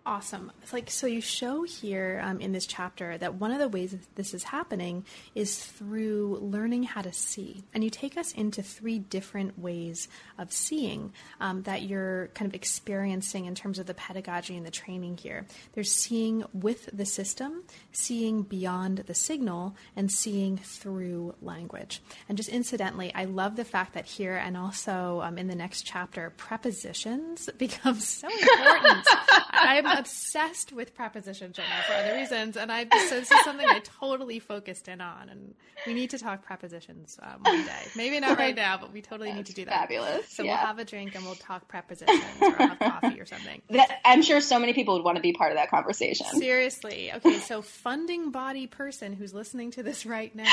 [0.09, 0.51] awesome.
[0.63, 3.91] It's like so you show here um, in this chapter that one of the ways
[3.91, 8.63] that this is happening is through learning how to see, and you take us into
[8.63, 13.93] three different ways of seeing um, that you're kind of experiencing in terms of the
[13.93, 15.45] pedagogy and the training here.
[15.75, 22.01] There's seeing with the system, seeing beyond the signal, and seeing through language.
[22.31, 25.83] And just incidentally, I love the fact that here and also um, in the next
[25.83, 29.07] chapter, prepositions become so important.
[29.51, 33.67] I'm obsessed with prepositions right now for other reasons, and I so this is something
[33.67, 35.55] I totally focused in on, and
[35.87, 37.83] we need to talk prepositions um, one day.
[37.97, 39.73] Maybe not right now, but we totally need to do that.
[39.73, 40.29] Fabulous.
[40.29, 40.53] So yeah.
[40.53, 43.63] we'll have a drink and we'll talk prepositions or have coffee or something.
[43.71, 46.27] That, I'm sure so many people would want to be part of that conversation.
[46.27, 47.13] Seriously.
[47.13, 50.47] Okay, so funding body person who's listening to this right now,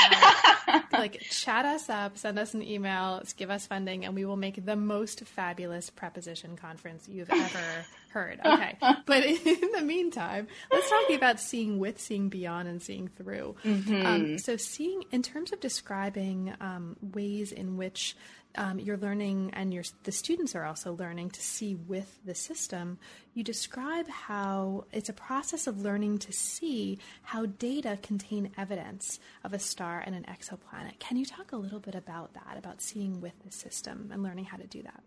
[0.92, 4.64] like chat us up, send us an email, give us funding, and we will make
[4.64, 8.40] the most fabulous preposition conference you've ever heard.
[8.44, 8.78] Okay.
[9.06, 13.56] but in the meantime, let's talk about seeing with, seeing beyond, and seeing through.
[13.64, 14.06] Mm-hmm.
[14.06, 18.16] Um, so, seeing in terms of describing um, ways in which
[18.58, 22.98] um, you're learning and your, the students are also learning to see with the system,
[23.34, 29.54] you describe how it's a process of learning to see how data contain evidence of
[29.54, 31.00] a star and an exoplanet.
[31.00, 34.46] Can you talk a little bit about that, about seeing with the system and learning
[34.46, 35.04] how to do that?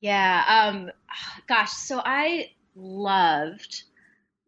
[0.00, 0.44] Yeah.
[0.48, 0.90] Um,
[1.46, 3.82] gosh, so I loved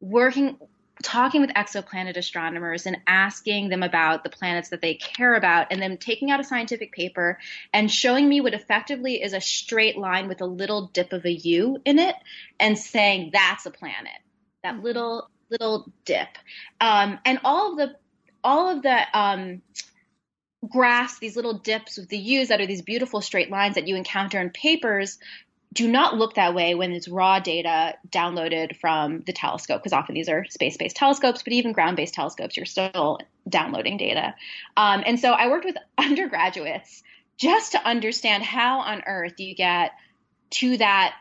[0.00, 0.56] working,
[1.02, 5.82] talking with exoplanet astronomers and asking them about the planets that they care about, and
[5.82, 7.38] then taking out a scientific paper
[7.72, 11.32] and showing me what effectively is a straight line with a little dip of a
[11.32, 12.14] U in it,
[12.60, 14.12] and saying that's a planet.
[14.62, 14.84] That mm-hmm.
[14.84, 16.28] little little dip,
[16.80, 17.96] um, and all of the
[18.44, 19.62] all of the um,
[20.68, 23.96] graphs, these little dips with the U's that are these beautiful straight lines that you
[23.96, 25.18] encounter in papers
[25.72, 30.14] do not look that way when it's raw data downloaded from the telescope, because often
[30.14, 33.18] these are space based telescopes, but even ground based telescopes, you're still
[33.48, 34.34] downloading data.
[34.76, 37.02] Um, and so I worked with undergraduates
[37.36, 39.92] just to understand how on earth you get
[40.50, 41.14] to that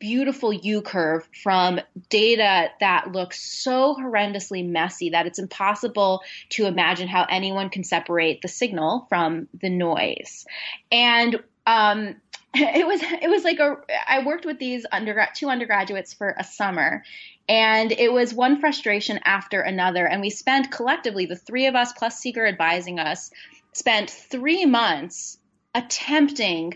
[0.00, 7.06] beautiful U curve from data that looks so horrendously messy that it's impossible to imagine
[7.06, 10.46] how anyone can separate the signal from the noise.
[10.90, 12.16] And um,
[12.54, 13.76] it was it was like a
[14.08, 17.04] I worked with these undergrad two undergraduates for a summer
[17.48, 21.92] and it was one frustration after another and we spent collectively the three of us
[21.92, 23.30] plus Seager advising us
[23.72, 25.38] spent 3 months
[25.76, 26.74] attempting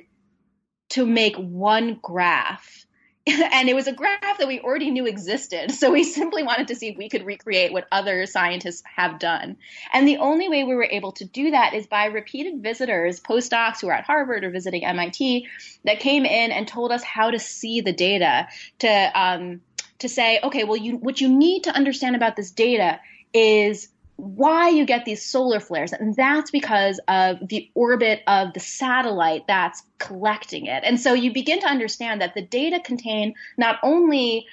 [0.91, 2.87] to make one graph
[3.27, 5.73] and it was a graph that we already knew existed.
[5.73, 9.57] So we simply wanted to see if we could recreate what other scientists have done.
[9.93, 13.81] And the only way we were able to do that is by repeated visitors, postdocs
[13.81, 15.47] who were at Harvard or visiting MIT,
[15.85, 18.47] that came in and told us how to see the data
[18.81, 19.63] to um,
[20.01, 23.01] to say, okay, well, you what you need to understand about this data
[23.33, 25.93] is why you get these solar flares.
[25.93, 30.85] And that's because of the orbit of the satellite that's collecting it.
[30.85, 34.47] And so you begin to understand that the data contain not only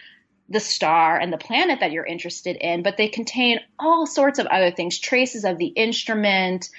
[0.49, 4.47] the star and the planet that you're interested in, but they contain all sorts of
[4.47, 6.69] other things, traces of the instrument,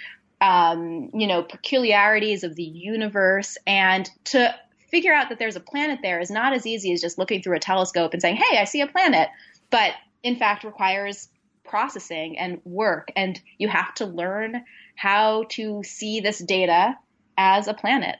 [0.40, 3.57] um, you know, peculiarities of the universe.
[3.66, 4.55] And to
[4.90, 7.57] figure out that there's a planet there is not as easy as just looking through
[7.57, 9.29] a telescope and saying, hey, I see a planet.
[9.71, 9.92] But
[10.23, 11.29] in fact requires
[11.64, 13.10] processing and work.
[13.17, 16.96] And you have to learn how to see this data
[17.37, 18.17] as a planet.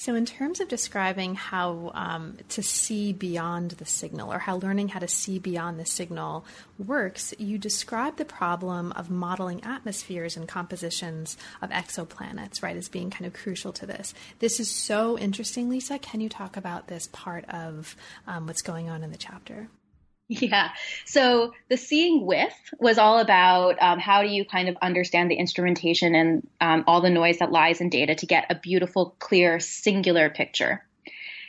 [0.00, 4.88] So, in terms of describing how um, to see beyond the signal or how learning
[4.88, 6.46] how to see beyond the signal
[6.78, 13.10] works, you describe the problem of modeling atmospheres and compositions of exoplanets, right, as being
[13.10, 14.14] kind of crucial to this.
[14.38, 15.98] This is so interesting, Lisa.
[15.98, 17.94] Can you talk about this part of
[18.26, 19.68] um, what's going on in the chapter?
[20.32, 20.70] Yeah.
[21.06, 25.34] So the seeing with was all about um, how do you kind of understand the
[25.34, 29.58] instrumentation and um, all the noise that lies in data to get a beautiful, clear,
[29.58, 30.86] singular picture.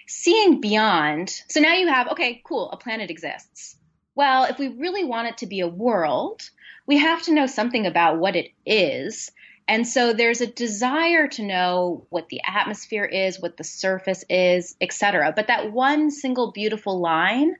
[0.08, 1.30] Seeing beyond.
[1.48, 3.76] So now you have, okay, cool, a planet exists.
[4.16, 6.42] Well, if we really want it to be a world,
[6.88, 9.32] we have to know something about what it is.
[9.68, 14.76] And so there's a desire to know what the atmosphere is, what the surface is,
[14.82, 15.34] etc.
[15.36, 17.58] But that one single beautiful line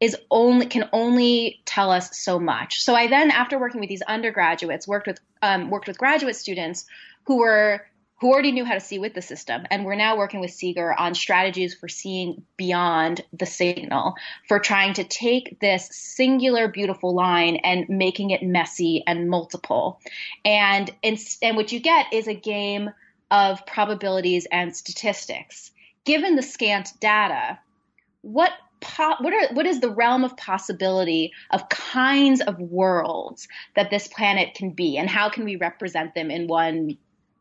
[0.00, 2.82] is only can only tell us so much.
[2.82, 6.86] So I then, after working with these undergraduates, worked with um, worked with graduate students
[7.24, 7.86] who were
[8.20, 10.92] who already knew how to see with the system, and we're now working with Seager
[10.98, 14.14] on strategies for seeing beyond the signal,
[14.46, 20.00] for trying to take this singular beautiful line and making it messy and multiple,
[20.44, 22.90] and and, and what you get is a game
[23.30, 25.70] of probabilities and statistics.
[26.04, 27.58] Given the scant data,
[28.22, 33.90] what po- what are what is the realm of possibility of kinds of worlds that
[33.90, 36.96] this planet can be and how can we represent them in one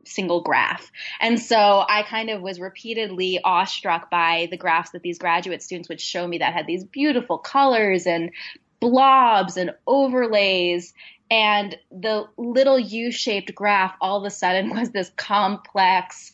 [0.05, 0.91] single graph.
[1.19, 5.89] And so I kind of was repeatedly awestruck by the graphs that these graduate students
[5.89, 8.31] would show me that had these beautiful colors and
[8.79, 10.93] blobs and overlays.
[11.29, 16.33] And the little U shaped graph all of a sudden was this complex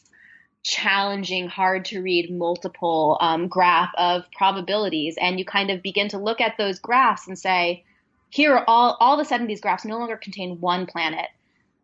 [0.65, 5.15] challenging, hard to read multiple um, graph of probabilities.
[5.21, 7.83] And you kind of begin to look at those graphs and say,
[8.31, 11.27] here, all, all of a sudden, these graphs no longer contain one planet,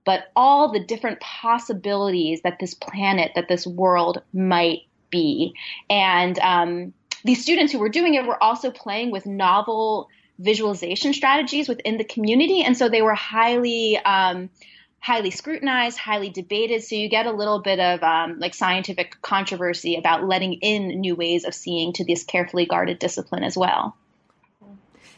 [0.04, 4.80] but all the different possibilities that this planet, that this world might
[5.12, 5.54] be.
[5.90, 10.10] And um, these students who were doing it were also playing with novel
[10.40, 12.64] visualization strategies within the community.
[12.64, 14.50] And so they were highly, um,
[15.02, 16.84] highly scrutinized, highly debated.
[16.84, 21.16] So you get a little bit of um, like scientific controversy about letting in new
[21.16, 23.98] ways of seeing to this carefully guarded discipline as well.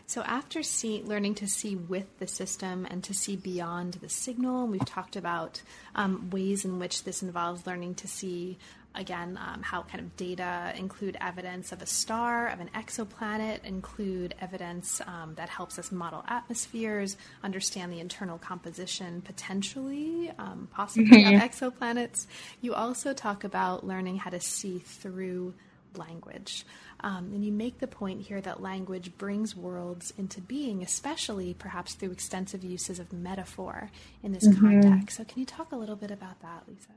[0.05, 4.67] So after see, learning to see with the system and to see beyond the signal,
[4.67, 5.61] we've talked about
[5.95, 8.57] um, ways in which this involves learning to see
[8.95, 14.35] again, um, how kind of data include evidence of a star, of an exoplanet, include
[14.39, 21.35] evidence um, that helps us model atmospheres, understand the internal composition, potentially, um, possibly, mm-hmm.
[21.35, 22.27] of exoplanets.
[22.61, 25.53] You also talk about learning how to see through
[25.97, 26.65] language.
[27.01, 31.95] Um, and you make the point here that language brings worlds into being, especially perhaps
[31.95, 33.91] through extensive uses of metaphor
[34.23, 34.81] in this mm-hmm.
[34.81, 35.17] context.
[35.17, 36.93] So, can you talk a little bit about that, Lisa?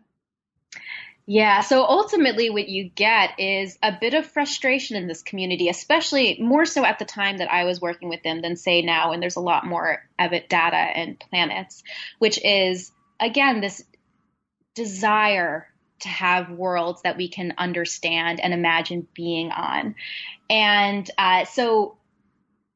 [1.28, 6.38] Yeah, so ultimately, what you get is a bit of frustration in this community, especially
[6.40, 9.18] more so at the time that I was working with them than, say, now, when
[9.18, 11.82] there's a lot more Evid data and planets,
[12.20, 13.82] which is, again, this
[14.76, 15.66] desire
[16.00, 19.96] to have worlds that we can understand and imagine being on.
[20.48, 21.96] And uh, so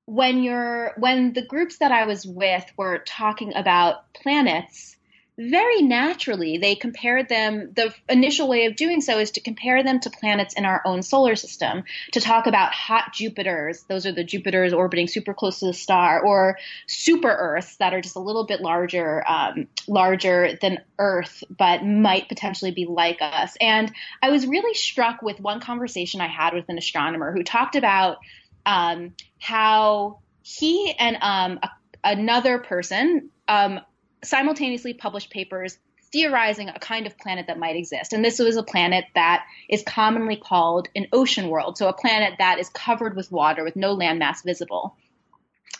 [0.06, 4.96] when you're when the groups that I was with were talking about planets,
[5.40, 9.98] very naturally they compared them the initial way of doing so is to compare them
[9.98, 11.82] to planets in our own solar system
[12.12, 13.84] to talk about hot jupiters.
[13.84, 18.02] Those are the jupiters orbiting super close to the star or super earths that are
[18.02, 23.56] just a little bit larger um, larger than earth but might potentially be like us.
[23.60, 23.90] And
[24.22, 28.18] i was really struck with one conversation i had with an astronomer who talked about
[28.66, 31.70] um, how he and um, a,
[32.04, 33.80] another person um,
[34.22, 35.78] simultaneously published papers
[36.12, 38.12] theorizing a kind of planet that might exist.
[38.12, 42.34] And this was a planet that is commonly called an ocean world, so a planet
[42.38, 44.96] that is covered with water with no landmass visible.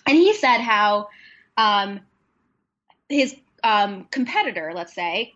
[0.07, 1.09] And he said how
[1.57, 2.01] um,
[3.09, 3.35] his
[3.65, 5.35] um, competitor, let's say,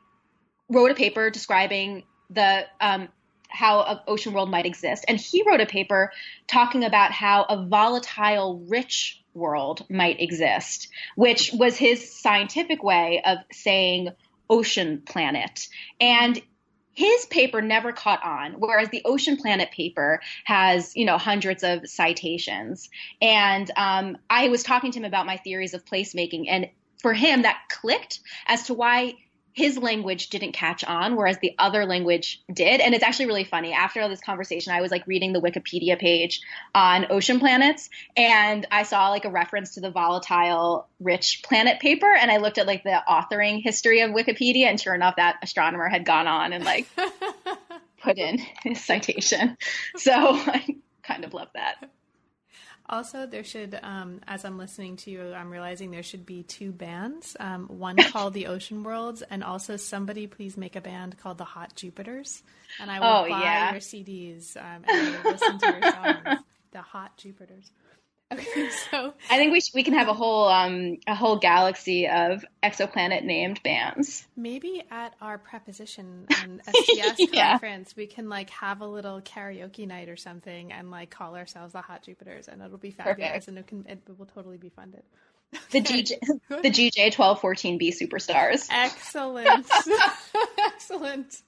[0.68, 3.09] wrote a paper describing the um,
[3.48, 6.11] how an ocean world might exist, and he wrote a paper
[6.48, 13.39] talking about how a volatile, rich world might exist, which was his scientific way of
[13.53, 14.09] saying
[14.49, 15.68] ocean planet.
[16.01, 16.41] And
[16.95, 21.89] his paper never caught on, whereas the Ocean Planet paper has, you know, hundreds of
[21.89, 22.89] citations.
[23.20, 26.70] And um, I was talking to him about my theories of placemaking, and
[27.03, 29.14] for him, that clicked as to why
[29.55, 32.80] his language didn't catch on, whereas the other language did.
[32.80, 33.72] And it's actually really funny.
[33.72, 36.40] After all this conversation, I was like reading the Wikipedia page
[36.74, 42.12] on ocean planets, and I saw like a reference to the volatile rich planet paper,
[42.12, 45.88] and I looked at like the authoring history of Wikipedia, and sure enough, that astronomer
[45.88, 46.88] had gone on and like
[48.02, 49.57] put in his citation.
[49.96, 50.66] So I
[51.05, 51.90] kind of love that.
[52.87, 56.70] Also, there should, um, as I'm listening to you, I'm realizing there should be two
[56.70, 57.35] bands.
[57.41, 61.45] Um, one called the Ocean Worlds, and also somebody please make a band called the
[61.45, 62.43] Hot Jupiters.
[62.80, 63.72] And I will oh, buy yeah.
[63.72, 66.39] your CDs um, and listen to your songs.
[66.72, 67.70] The Hot Jupiters.
[68.33, 72.09] Okay, so I think we sh- we can have a whole um a whole galaxy
[72.09, 74.27] of exoplanet named bands.
[74.37, 77.51] Maybe at our preposition and SCS yeah.
[77.51, 81.72] conference, we can like have a little karaoke night or something, and like call ourselves
[81.72, 83.49] the Hot Jupiters, and it'll be fabulous, Perfect.
[83.49, 85.03] and it can it will totally be funded.
[85.70, 86.18] The GJ
[86.62, 88.66] the GJ twelve fourteen B superstars.
[88.70, 89.66] Excellent,
[90.59, 91.43] excellent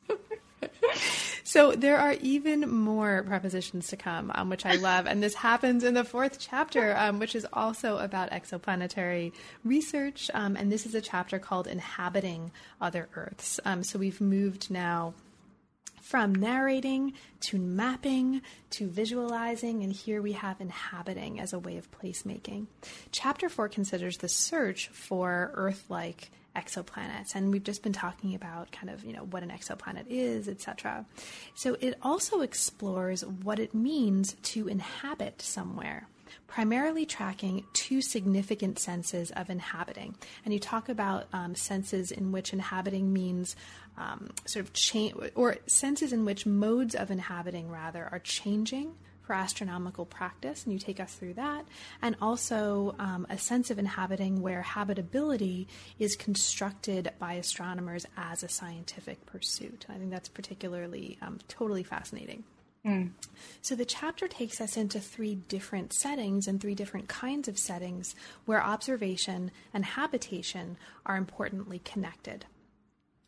[1.45, 5.85] so there are even more prepositions to come, um, which I love, and this happens
[5.85, 9.33] in the fourth chapter, um, which is also about exoplanetary
[9.65, 14.71] research, um, and this is a chapter called "Inhabiting Other Earths." Um, so we've moved
[14.71, 15.15] now
[16.07, 18.41] from narrating to mapping
[18.71, 22.67] to visualizing, and here we have inhabiting as a way of placemaking.
[23.11, 27.35] Chapter 4 considers the search for Earth like exoplanets.
[27.35, 31.05] And we've just been talking about kind of you know what an exoplanet is etc
[31.55, 36.09] so it also explores what it means to inhabit somewhere
[36.47, 40.15] primarily tracking two significant senses of inhabiting.
[40.45, 43.57] And you talk about um, senses in which inhabiting means
[43.97, 48.95] um, sort of change or senses in which modes of inhabiting rather are changing
[49.27, 51.67] for astronomical practice, and you take us through that,
[52.01, 55.67] and also um, a sense of inhabiting where habitability
[55.99, 59.87] is constructed by astronomers as a scientific pursuit.
[59.89, 62.45] I think that's particularly um, totally fascinating.
[62.87, 63.11] Mm.
[63.63, 68.15] So the chapter takes us into three different settings and three different kinds of settings
[68.45, 72.47] where observation and habitation are importantly connected.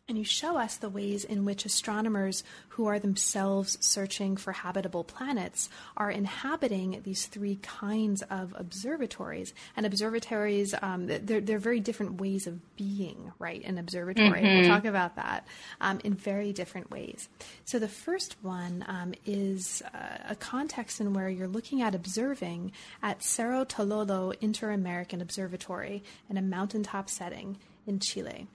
[0.09, 5.03] And you show us the ways in which astronomers who are themselves searching for habitable
[5.03, 9.53] planets are inhabiting these three kinds of observatories.
[9.77, 13.63] And observatories, um, they're, they're very different ways of being, right?
[13.63, 14.41] An observatory.
[14.41, 14.61] Mm-hmm.
[14.61, 15.45] We'll talk about that
[15.79, 17.29] um, in very different ways.
[17.65, 22.71] So the first one um, is uh, a context in where you're looking at observing
[23.03, 28.47] at Cerro Tololo Inter American Observatory in a mountaintop setting in Chile.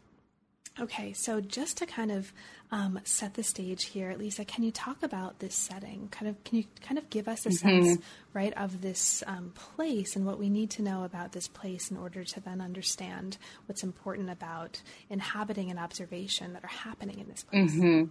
[0.81, 2.33] Okay, so just to kind of
[2.73, 6.09] um, set the stage here, Lisa, can you talk about this setting?
[6.11, 7.85] Kind of, can you kind of give us a mm-hmm.
[7.85, 8.03] sense,
[8.33, 11.97] right, of this um, place and what we need to know about this place in
[11.97, 17.45] order to then understand what's important about inhabiting and observation that are happening in this
[17.45, 17.73] place?
[17.73, 18.05] Mm-hmm.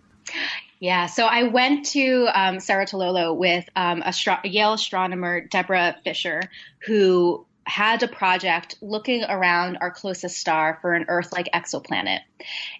[0.80, 6.41] Yeah, so I went to um, Cerro Tololo with um, astro- Yale astronomer Deborah Fischer,
[6.86, 12.20] who had a project looking around our closest star for an Earth like exoplanet.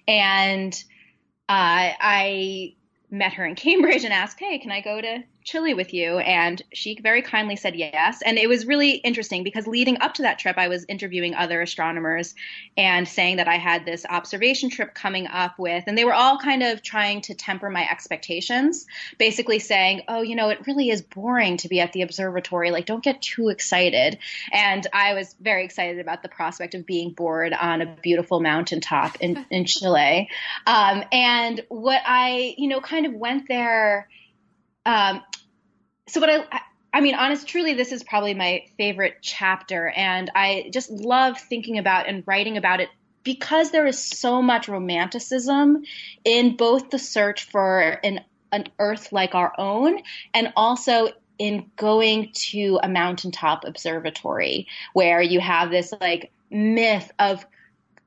[0.08, 0.74] And
[1.50, 2.76] uh, I
[3.10, 6.20] met her in Cambridge and asked, Hey, can I go to Chile with you?
[6.20, 8.22] And she very kindly said yes.
[8.26, 11.62] And it was really interesting because leading up to that trip, I was interviewing other
[11.62, 12.36] astronomers
[12.78, 16.38] and saying that I had this observation trip coming up with, and they were all
[16.38, 18.86] kind of trying to temper my expectations,
[19.18, 22.72] basically saying, oh, you know, it really is boring to be at the observatory.
[22.72, 24.18] Like, don't get too excited.
[24.52, 29.18] And I was very excited about the prospect of being bored on a beautiful mountaintop
[29.20, 30.30] in, in Chile.
[30.66, 34.08] Um, and what I, you know, kind of went there
[34.86, 35.22] um,
[36.08, 36.60] so what I,
[36.94, 41.78] I mean, honest, truly, this is probably my favorite chapter, and I just love thinking
[41.78, 42.90] about and writing about it
[43.24, 45.84] because there is so much romanticism
[46.26, 48.22] in both the search for an
[48.52, 50.00] an Earth like our own,
[50.34, 51.10] and also
[51.40, 57.44] in going to a mountaintop observatory where you have this like myth of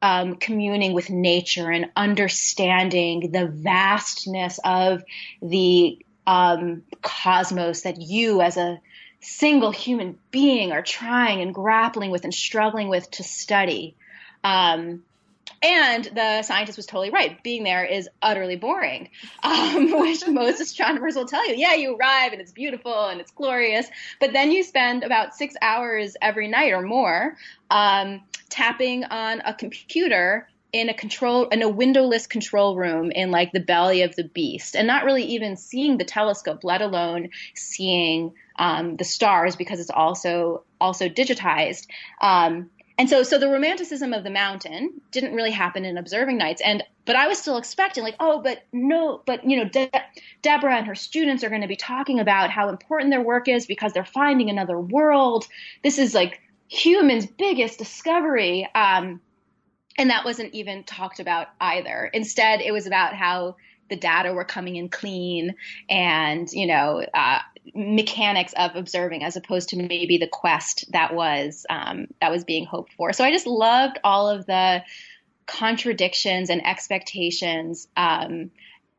[0.02, 5.02] um, communing with nature and understanding the vastness of
[5.42, 8.80] the um, cosmos that you as a
[9.20, 13.96] single human being are trying and grappling with and struggling with to study.
[14.44, 15.02] Um,
[15.62, 17.42] and the scientist was totally right.
[17.42, 19.10] Being there is utterly boring,
[19.42, 21.54] um, which most astronomers will tell you.
[21.56, 23.86] Yeah, you arrive and it's beautiful and it's glorious,
[24.20, 27.36] but then you spend about six hours every night or more
[27.70, 33.52] um, tapping on a computer in a control in a windowless control room in like
[33.52, 38.32] the belly of the beast and not really even seeing the telescope let alone seeing
[38.58, 41.86] um, the stars because it's also also digitized.
[42.20, 46.62] Um, and so so the romanticism of the mountain didn't really happen in observing nights
[46.64, 49.90] and but i was still expecting like oh but no but you know De-
[50.40, 53.66] deborah and her students are going to be talking about how important their work is
[53.66, 55.46] because they're finding another world.
[55.82, 58.68] This is like humans biggest discovery.
[58.74, 59.20] Um,
[59.98, 62.10] and that wasn't even talked about either.
[62.12, 63.56] Instead, it was about how
[63.88, 65.54] the data were coming in clean
[65.88, 67.38] and you know uh,
[67.74, 72.64] mechanics of observing as opposed to maybe the quest that was um, that was being
[72.64, 74.82] hoped for so i just loved all of the
[75.46, 78.50] contradictions and expectations um,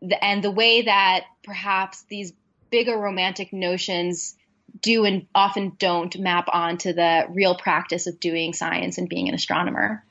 [0.02, 2.32] the, and the way that perhaps these
[2.70, 4.36] bigger romantic notions
[4.82, 9.34] do and often don't map onto the real practice of doing science and being an
[9.34, 10.04] astronomer.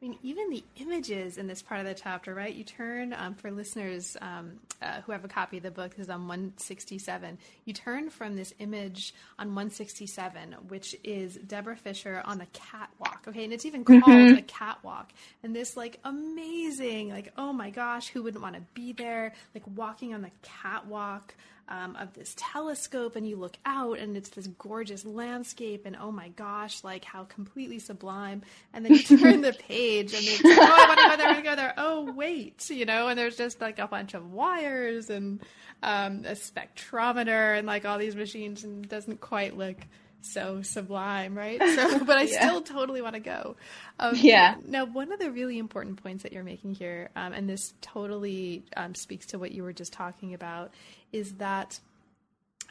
[0.00, 2.54] I mean, even the images in this part of the chapter, right?
[2.54, 5.96] You turn um, for listeners um, uh, who have a copy of the book.
[5.96, 7.36] This is on 167.
[7.64, 13.24] You turn from this image on 167, which is Deborah Fischer on a catwalk.
[13.26, 14.36] Okay, and it's even called mm-hmm.
[14.36, 15.10] a catwalk.
[15.42, 19.34] And this like amazing, like oh my gosh, who wouldn't want to be there?
[19.52, 21.34] Like walking on the catwalk
[21.68, 26.10] um, of this telescope and you look out and it's this gorgeous landscape and oh
[26.10, 28.42] my gosh, like how completely sublime.
[28.72, 31.32] And then you turn the page and it's, oh, I want to go there, I
[31.32, 31.74] want to go there.
[31.76, 35.40] Oh, wait, you know, and there's just like a bunch of wires and
[35.82, 39.76] um, a spectrometer and like all these machines and it doesn't quite look
[40.20, 41.60] so sublime, right?
[41.60, 42.40] So, but I yeah.
[42.40, 43.56] still totally want to go.
[43.98, 44.56] Um, yeah.
[44.66, 48.64] Now, one of the really important points that you're making here, um, and this totally
[48.76, 50.72] um, speaks to what you were just talking about,
[51.12, 51.80] is that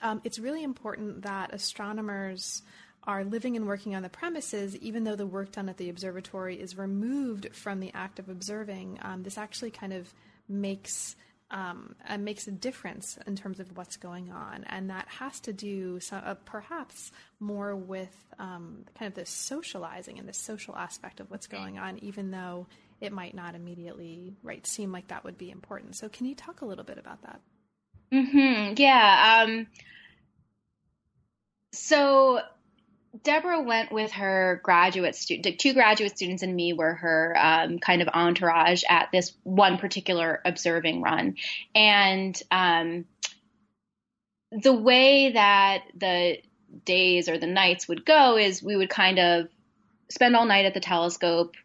[0.02, 2.62] um, it's really important that astronomers
[3.04, 6.60] are living and working on the premises, even though the work done at the observatory
[6.60, 9.00] is removed from the act of observing.
[9.02, 10.14] Um, this actually kind of
[10.50, 11.16] makes
[11.50, 15.54] um, and makes a difference in terms of what's going on, and that has to
[15.54, 21.20] do so, uh, perhaps more with um, kind of the socializing and the social aspect
[21.20, 22.68] of what's going on, even though
[23.00, 25.96] it might not immediately right seem like that would be important.
[25.96, 27.40] So, can you talk a little bit about that?
[28.12, 28.74] Mm-hmm.
[28.78, 29.46] Yeah.
[29.46, 29.68] Um,
[31.72, 32.42] so
[33.24, 38.02] Deborah went with her graduate student, two graduate students and me were her um, kind
[38.02, 41.36] of entourage at this one particular observing run.
[41.74, 43.06] And um,
[44.52, 46.38] the way that the
[46.86, 49.48] days or the nights would go is we would kind of
[50.10, 51.56] spend all night at the telescope,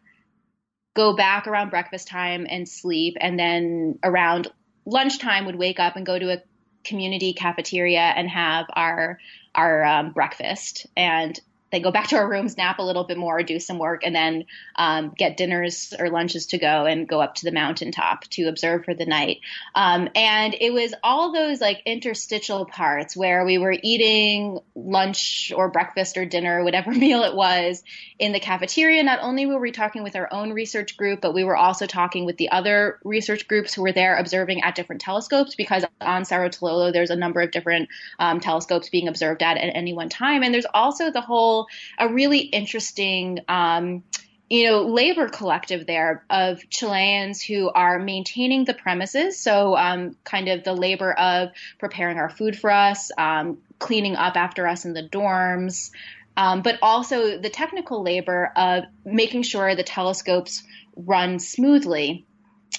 [0.95, 4.47] go back around breakfast time and sleep, and then around
[4.85, 6.41] lunchtime would wake up and go to a
[6.83, 9.17] community cafeteria and have our
[9.55, 10.87] our um, breakfast.
[10.95, 11.39] And
[11.73, 14.15] they go back to our rooms, nap a little bit more, do some work, and
[14.15, 14.45] then
[14.75, 18.85] um, get dinners or lunches to go and go up to the mountaintop to observe
[18.85, 19.39] for the night.
[19.73, 25.71] Um, and it was all those like interstitial parts where we were eating lunch or
[25.71, 27.83] breakfast or dinner, whatever meal it was,
[28.19, 29.01] in the cafeteria.
[29.01, 32.25] Not only were we talking with our own research group, but we were also talking
[32.25, 36.49] with the other research groups who were there observing at different telescopes because on Cerro
[36.49, 40.43] Tololo there's a number of different um, telescopes being observed at at any one time.
[40.43, 41.62] And there's also the whole
[41.99, 44.03] a really interesting um,
[44.49, 49.39] you know, labor collective there of Chileans who are maintaining the premises.
[49.39, 51.49] So, um, kind of the labor of
[51.79, 55.89] preparing our food for us, um, cleaning up after us in the dorms,
[56.37, 60.61] um, but also the technical labor of making sure the telescopes
[60.95, 62.25] run smoothly.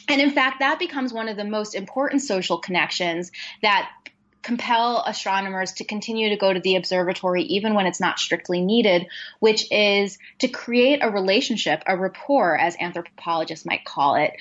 [0.08, 3.32] And in fact, that becomes one of the most important social connections
[3.62, 3.90] that
[4.44, 9.06] compel astronomers to continue to go to the observatory even when it's not strictly needed,
[9.40, 14.32] which is to create a relationship, a rapport, as anthropologists might call it,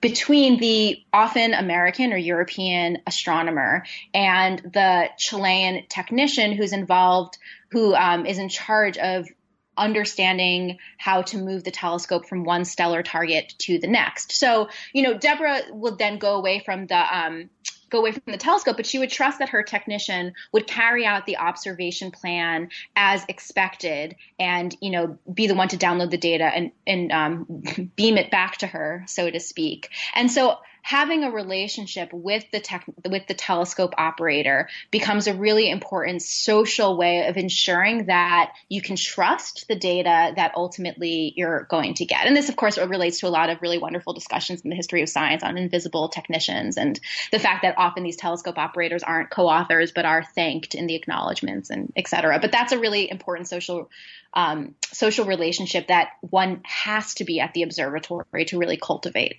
[0.00, 3.84] between the often American or European astronomer
[4.14, 7.36] and the Chilean technician who's involved,
[7.70, 9.28] who um, is in charge of
[9.76, 14.32] understanding how to move the telescope from one stellar target to the next.
[14.32, 17.50] So, you know, Deborah will then go away from the um,
[17.92, 21.26] go away from the telescope, but she would trust that her technician would carry out
[21.26, 26.44] the observation plan as expected and, you know, be the one to download the data
[26.44, 27.44] and, and um,
[27.96, 29.90] beam it back to her, so to speak.
[30.14, 35.70] And so having a relationship with the tech, with the telescope operator becomes a really
[35.70, 41.94] important social way of ensuring that you can trust the data that ultimately you're going
[41.94, 42.26] to get.
[42.26, 45.02] And this, of course, relates to a lot of really wonderful discussions in the history
[45.02, 46.98] of science on invisible technicians and
[47.30, 51.70] the fact that often these telescope operators aren't co-authors but are thanked in the acknowledgments
[51.70, 52.40] and et cetera.
[52.40, 53.88] But that's a really important social
[54.34, 59.36] um, social relationship that one has to be at the observatory to really cultivate.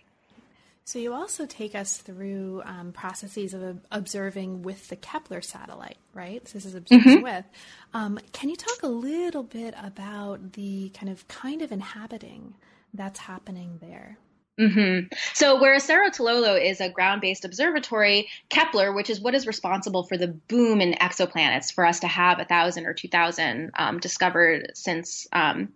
[0.85, 6.45] So you also take us through um, processes of observing with the Kepler satellite, right?
[6.47, 7.23] So this is observing mm-hmm.
[7.23, 7.45] with.
[7.93, 12.55] Um, can you talk a little bit about the kind of kind of inhabiting
[12.93, 14.17] that's happening there?
[14.59, 15.07] Mm-hmm.
[15.33, 20.03] So, whereas Cerro Tololo is a ground based observatory, Kepler, which is what is responsible
[20.03, 23.99] for the boom in exoplanets, for us to have a thousand or two thousand um,
[23.99, 25.69] discovered since um,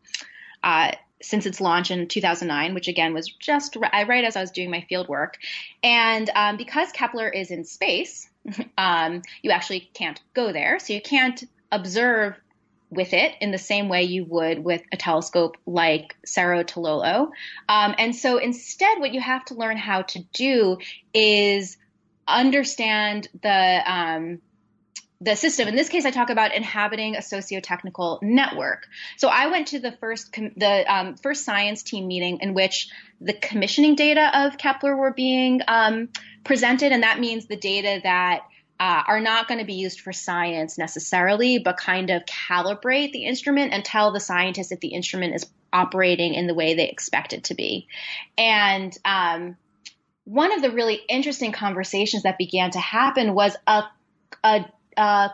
[0.64, 0.92] uh,
[1.22, 4.86] since its launch in 2009, which again was just right as I was doing my
[4.88, 5.38] field work.
[5.84, 8.30] And um, because Kepler is in space,
[8.78, 10.80] um, you actually can't go there.
[10.80, 12.36] So you can't observe
[12.90, 17.32] with it in the same way you would with a telescope like Cerro Tololo.
[17.68, 20.78] Um, and so instead, what you have to learn how to do
[21.14, 21.78] is
[22.28, 24.40] understand the um,
[25.20, 25.68] the system.
[25.68, 28.88] In this case, I talk about inhabiting a socio-technical network.
[29.18, 32.90] So I went to the first com- the um, first science team meeting in which
[33.20, 36.10] the commissioning data of Kepler were being um,
[36.44, 38.42] presented, and that means the data that
[38.80, 43.26] uh, are not going to be used for science necessarily, but kind of calibrate the
[43.26, 47.34] instrument and tell the scientists if the instrument is operating in the way they expect
[47.34, 47.88] it to be.
[48.38, 49.58] And um,
[50.26, 53.84] one of the really interesting conversations that began to happen was a,
[54.44, 54.66] a,
[54.98, 55.32] a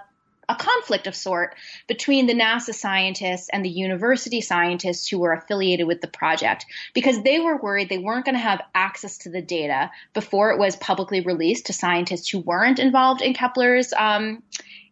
[0.49, 1.55] a conflict of sort
[1.87, 7.23] between the NASA scientists and the university scientists who were affiliated with the project because
[7.23, 10.75] they were worried they weren't going to have access to the data before it was
[10.75, 14.43] publicly released to scientists who weren't involved in Kepler's um,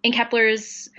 [0.03, 0.89] in Kepler's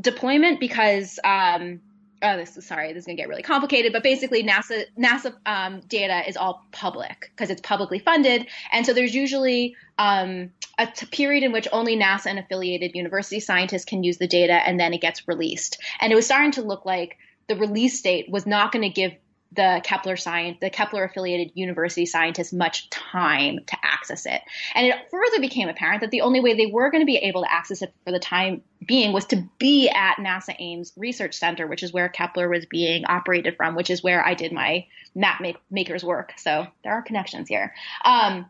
[0.00, 1.80] deployment because um,
[2.22, 5.80] oh, this is sorry, this is gonna get really complicated, but basically NASA NASA um,
[5.88, 11.06] data is all public because it's publicly funded, and so there's usually um, a t-
[11.06, 14.92] period in which only NASA and affiliated university scientists can use the data, and then
[14.92, 15.80] it gets released.
[16.00, 17.16] And it was starting to look like
[17.48, 19.12] the release date was not going to give
[19.52, 24.40] the Kepler science, the Kepler affiliated university scientists much time to access it.
[24.74, 27.42] And it further became apparent that the only way they were going to be able
[27.42, 31.66] to access it for the time being was to be at NASA Ames Research Center,
[31.66, 35.40] which is where Kepler was being operated from, which is where I did my map
[35.40, 36.32] make- maker's work.
[36.36, 37.74] So there are connections here.
[38.04, 38.48] Um,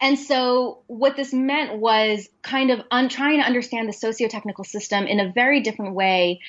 [0.00, 5.06] and so what this meant was kind of un- trying to understand the socio-technical system
[5.06, 6.40] in a very different way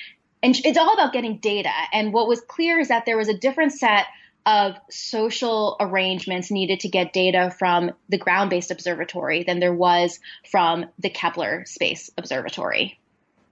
[0.42, 1.70] and it's all about getting data.
[1.92, 4.06] And what was clear is that there was a different set
[4.46, 10.20] of social arrangements needed to get data from the ground based observatory than there was
[10.50, 12.98] from the Kepler Space Observatory.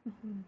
[0.09, 0.41] Mm-hmm.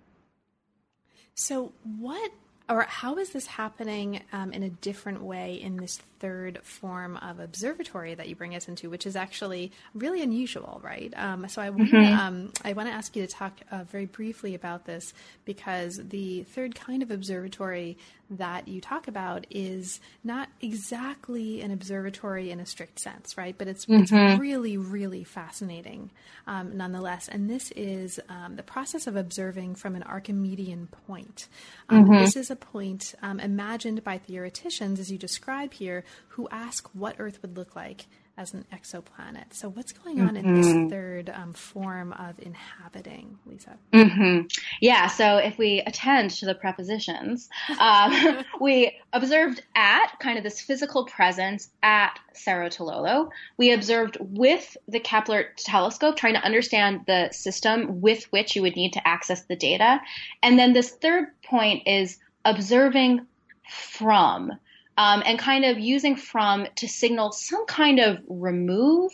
[1.35, 2.31] So, what
[2.69, 7.41] or how is this happening um, in a different way in this third form of
[7.41, 11.13] observatory that you bring us into, which is actually really unusual, right?
[11.17, 12.19] Um, so I want mm-hmm.
[12.19, 15.15] um, I want to ask you to talk uh, very briefly about this
[15.45, 17.97] because the third kind of observatory
[18.31, 23.57] that you talk about is not exactly an observatory in a strict sense, right?
[23.57, 24.03] But it's, mm-hmm.
[24.03, 26.11] it's really, really fascinating
[26.47, 27.29] um, nonetheless.
[27.29, 31.49] And this is um, the process of observing from an Archimedean point.
[31.89, 32.19] Um, mm-hmm.
[32.19, 37.17] This is a point um, imagined by theoreticians, as you describe here, who ask what
[37.19, 38.07] Earth would look like
[38.39, 39.53] as an exoplanet.
[39.53, 40.37] So, what's going on mm-hmm.
[40.37, 40.89] in this mm-hmm.
[40.89, 43.77] third um, form of inhabiting, Lisa?
[43.93, 44.47] Mm-hmm.
[44.81, 50.61] Yeah, so if we attend to the prepositions, um, we observed at kind of this
[50.61, 53.31] physical presence at Cerro Tololo.
[53.57, 58.77] We observed with the Kepler telescope, trying to understand the system with which you would
[58.77, 60.01] need to access the data.
[60.43, 63.27] And then this third point is observing
[63.69, 64.53] from
[64.99, 69.13] um, and kind of using from to signal some kind of remove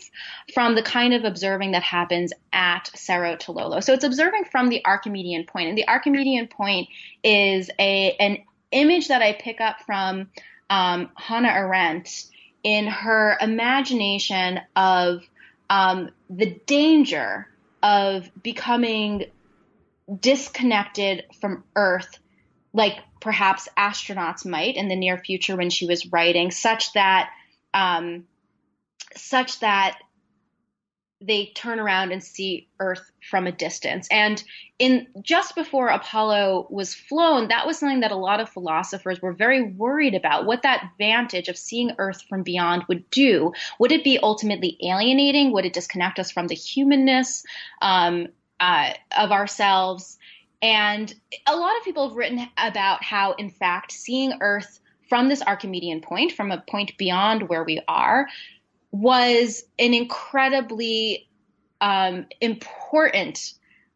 [0.53, 3.81] from the kind of observing that happens at Cerro Tololo.
[3.83, 6.89] So it's observing from the Archimedean point, and the Archimedean point
[7.23, 8.39] is a an
[8.71, 10.31] image that I pick up from
[10.71, 12.25] um, Hannah Arendt
[12.63, 15.21] in her imagination of
[15.69, 17.47] um, the danger
[17.83, 19.25] of becoming
[20.19, 22.19] disconnected from Earth
[22.75, 27.29] like perhaps astronauts might in the near future when she was writing, such that
[27.73, 28.25] um,
[29.15, 29.97] such that
[31.21, 34.07] they turn around and see Earth from a distance.
[34.11, 34.43] And
[34.77, 39.31] in just before Apollo was flown, that was something that a lot of philosophers were
[39.31, 40.45] very worried about.
[40.45, 43.53] What that vantage of seeing Earth from beyond would do.
[43.79, 45.53] Would it be ultimately alienating?
[45.53, 47.45] Would it disconnect us from the humanness
[47.81, 48.27] um,
[48.59, 50.17] uh, of ourselves?
[50.61, 51.13] And
[51.47, 54.79] a lot of people have written about how, in fact, seeing Earth
[55.09, 58.27] from this Archimedean point, from a point beyond where we are,
[58.91, 61.27] was an incredibly
[61.81, 63.53] um, important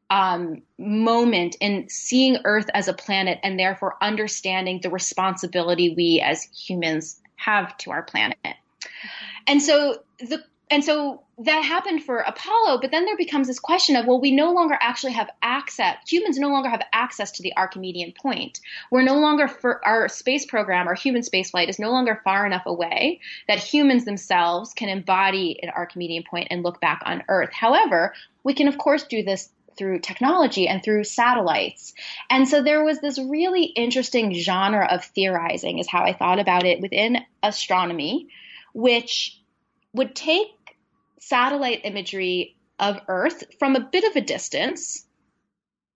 [0.10, 6.44] um, moment in seeing Earth as a planet and therefore understanding the responsibility we as
[6.44, 8.38] humans have to our planet.
[9.48, 13.96] And so the and so that happened for Apollo, but then there becomes this question
[13.96, 17.56] of, well, we no longer actually have access, humans no longer have access to the
[17.56, 18.60] Archimedean point.
[18.92, 22.66] We're no longer, for our space program, our human spaceflight is no longer far enough
[22.66, 27.52] away that humans themselves can embody an Archimedean point and look back on Earth.
[27.54, 28.14] However,
[28.44, 31.94] we can, of course, do this through technology and through satellites.
[32.30, 36.66] And so there was this really interesting genre of theorizing, is how I thought about
[36.66, 38.28] it within astronomy,
[38.74, 39.40] which
[39.94, 40.48] would take
[41.20, 45.06] satellite imagery of Earth from a bit of a distance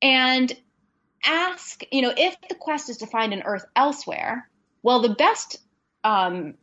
[0.01, 0.53] and
[1.25, 4.49] ask, you know, if the quest is to find an Earth elsewhere,
[4.81, 5.57] well, the best
[6.03, 6.55] um,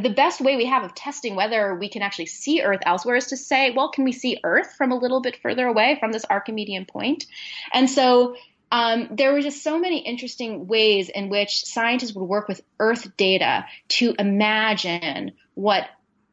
[0.00, 3.26] the best way we have of testing whether we can actually see Earth elsewhere is
[3.26, 6.24] to say, well, can we see Earth from a little bit further away from this
[6.30, 7.26] Archimedean point?
[7.74, 8.36] And so
[8.70, 13.16] um, there were just so many interesting ways in which scientists would work with Earth
[13.18, 15.86] data to imagine what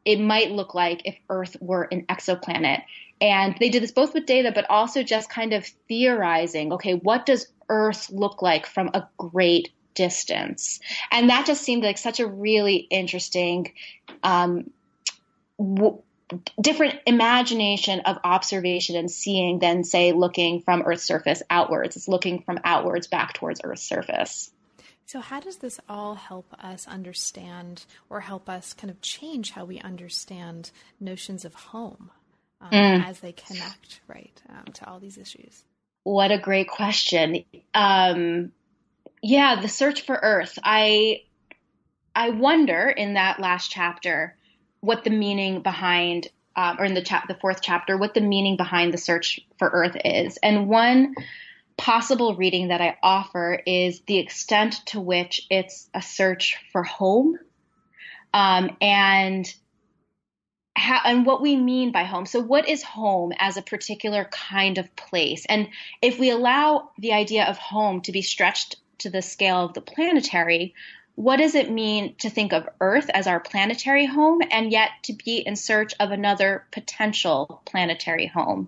[0.05, 2.83] it might look like if Earth were an exoplanet.
[3.21, 7.25] And they did this both with data, but also just kind of theorizing okay, what
[7.25, 10.79] does Earth look like from a great distance?
[11.11, 13.73] And that just seemed like such a really interesting,
[14.23, 14.69] um,
[15.57, 16.01] w-
[16.61, 21.97] different imagination of observation and seeing than, say, looking from Earth's surface outwards.
[21.97, 24.51] It's looking from outwards back towards Earth's surface.
[25.09, 29.65] So, how does this all help us understand or help us kind of change how
[29.65, 32.11] we understand notions of home
[32.61, 33.03] um, mm.
[33.03, 35.63] as they connect, right, um, to all these issues?
[36.03, 37.43] What a great question.
[37.73, 38.51] Um,
[39.23, 40.59] yeah, the search for Earth.
[40.63, 41.23] I
[42.15, 44.37] I wonder in that last chapter
[44.79, 48.57] what the meaning behind, um, or in the chap, the fourth chapter, what the meaning
[48.57, 50.37] behind the search for Earth is.
[50.43, 51.15] And one
[51.79, 57.39] possible reading that I offer is the extent to which it's a search for home
[58.33, 59.51] um, and
[60.75, 62.25] how, and what we mean by home.
[62.25, 65.45] So, what is home as a particular kind of place?
[65.47, 65.69] And
[66.01, 69.81] if we allow the idea of home to be stretched to the scale of the
[69.81, 70.75] planetary,
[71.15, 75.13] what does it mean to think of Earth as our planetary home and yet to
[75.13, 78.67] be in search of another potential planetary home?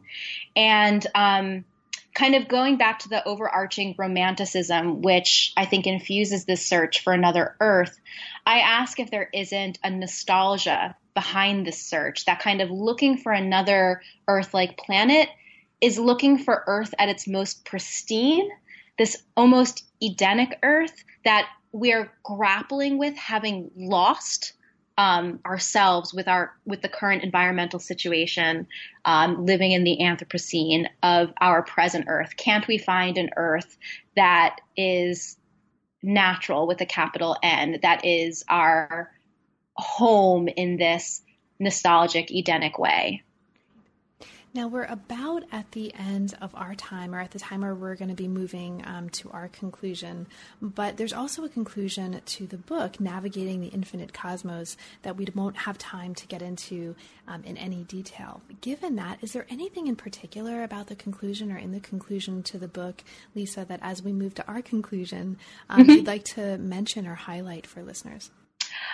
[0.56, 1.66] And um,
[2.14, 7.14] kind of going back to the overarching romanticism, which I think infuses this search for
[7.14, 8.00] another Earth,
[8.46, 13.32] I ask if there isn't a nostalgia behind this search, that kind of looking for
[13.32, 15.30] another Earth like planet
[15.80, 18.50] is looking for Earth at its most pristine,
[18.98, 24.54] this almost Edenic Earth that we're grappling with having lost
[25.02, 28.68] um, ourselves with our with the current environmental situation,
[29.04, 32.38] um, living in the Anthropocene of our present Earth.
[32.38, 33.80] Can't we find an Earth
[34.16, 35.38] that is
[36.04, 39.12] natural with a capital N, that is our
[39.74, 41.24] home in this
[41.60, 43.24] nostalgic Edenic way?
[44.54, 47.96] Now we're about at the end of our time, or at the time where we're
[47.96, 50.28] going to be moving um, to our conclusion.
[50.62, 55.56] But there's also a conclusion to the book, Navigating the Infinite Cosmos, that we won't
[55.56, 56.96] have time to get into
[57.30, 58.42] um, in any detail.
[58.60, 62.58] Given that, is there anything in particular about the conclusion or in the conclusion to
[62.58, 65.38] the book, Lisa, that as we move to our conclusion,
[65.70, 65.92] um, mm-hmm.
[65.92, 68.30] you'd like to mention or highlight for listeners?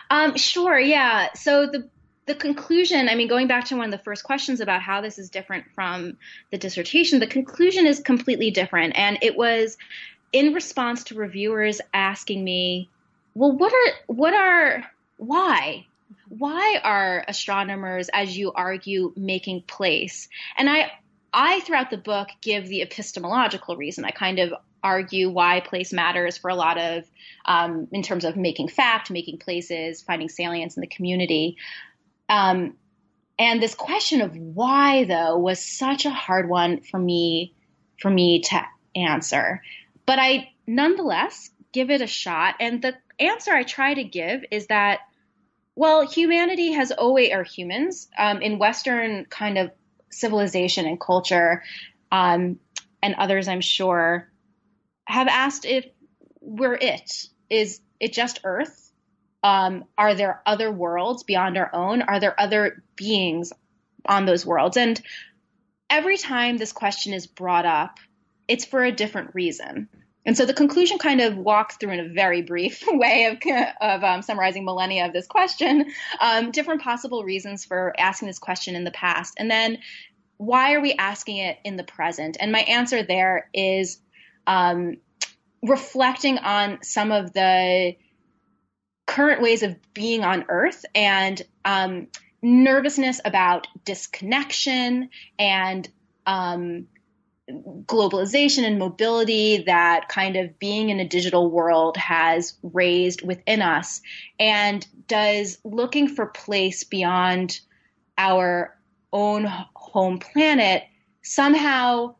[0.10, 1.34] Um, sure, yeah.
[1.34, 1.89] So the
[2.28, 5.17] the conclusion, I mean, going back to one of the first questions about how this
[5.17, 6.17] is different from
[6.51, 8.97] the dissertation, the conclusion is completely different.
[8.97, 9.78] And it was
[10.34, 12.89] in response to reviewers asking me,
[13.34, 14.84] well, what are, what are,
[15.15, 15.86] why?
[16.28, 20.28] Why are astronomers, as you argue, making place?
[20.57, 20.91] And I,
[21.34, 24.03] I throughout the book give the epistemological reason.
[24.03, 24.53] I kind of
[24.84, 27.03] argue why place matters for a lot of,
[27.45, 31.57] um, in terms of making fact, making places, finding salience in the community.
[32.30, 32.75] Um,
[33.39, 37.53] and this question of why, though, was such a hard one for me
[38.01, 38.61] for me to
[38.95, 39.61] answer.
[40.05, 42.55] But I nonetheless give it a shot.
[42.59, 44.99] And the answer I try to give is that,
[45.75, 49.71] well, humanity has always, or humans um, in Western kind of
[50.11, 51.63] civilization and culture,
[52.11, 52.59] um,
[53.03, 54.32] and others, I'm sure,
[55.05, 55.86] have asked if
[56.41, 57.28] we're it.
[57.49, 58.86] Is it just Earth?
[59.48, 62.02] Um, are there other worlds beyond our own?
[62.02, 63.54] Are there other beings
[64.06, 64.76] on those worlds?
[64.76, 65.02] And
[65.89, 67.98] every time this question is brought up,
[68.50, 69.88] it's for a different reason.
[70.26, 73.38] And so the conclusion kind of walks through in a very brief way of,
[73.80, 78.76] of um, summarizing millennia of this question, um, different possible reasons for asking this question
[78.76, 79.36] in the past.
[79.38, 79.78] And then
[80.36, 82.36] why are we asking it in the present?
[82.41, 84.02] And my answer there is
[84.45, 84.98] um,
[85.64, 87.95] reflecting on some of the
[89.08, 92.08] current ways of being on Earth and um,
[92.43, 95.89] nervousness about disconnection and
[96.28, 96.88] um,
[97.49, 104.01] globalization and mobility that kind of being in a digital world has raised within us
[104.39, 107.60] and does looking for place beyond
[108.18, 108.78] our
[109.14, 110.84] own home planet
[111.24, 112.14] somehow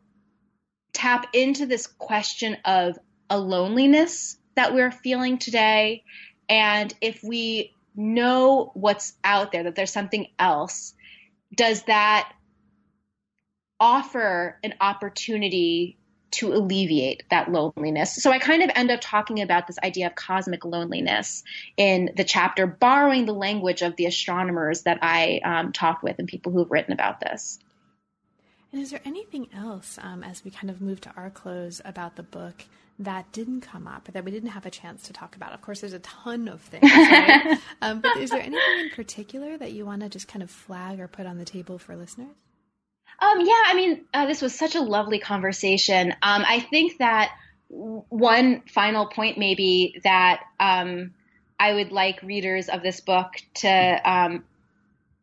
[0.94, 6.02] tap into this question of a loneliness that we're feeling today.
[6.48, 10.94] And if we know what's out there, that there's something else,
[11.54, 12.32] does that
[13.80, 15.98] offer an opportunity
[16.30, 18.14] to alleviate that loneliness.
[18.16, 21.42] So I kind of end up talking about this idea of cosmic loneliness
[21.76, 26.28] in the chapter, borrowing the language of the astronomers that I um, talked with and
[26.28, 27.58] people who've written about this.
[28.72, 32.16] And is there anything else um, as we kind of move to our close about
[32.16, 32.64] the book
[33.00, 35.52] that didn't come up or that we didn't have a chance to talk about?
[35.52, 37.58] Of course, there's a ton of things, right?
[37.82, 41.00] um, but is there anything in particular that you want to just kind of flag
[41.00, 42.34] or put on the table for listeners?
[43.20, 46.12] Um, yeah, I mean, uh, this was such a lovely conversation.
[46.22, 47.32] Um, I think that
[47.68, 51.14] one final point, maybe, that um,
[51.58, 53.68] I would like readers of this book to
[54.04, 54.44] um,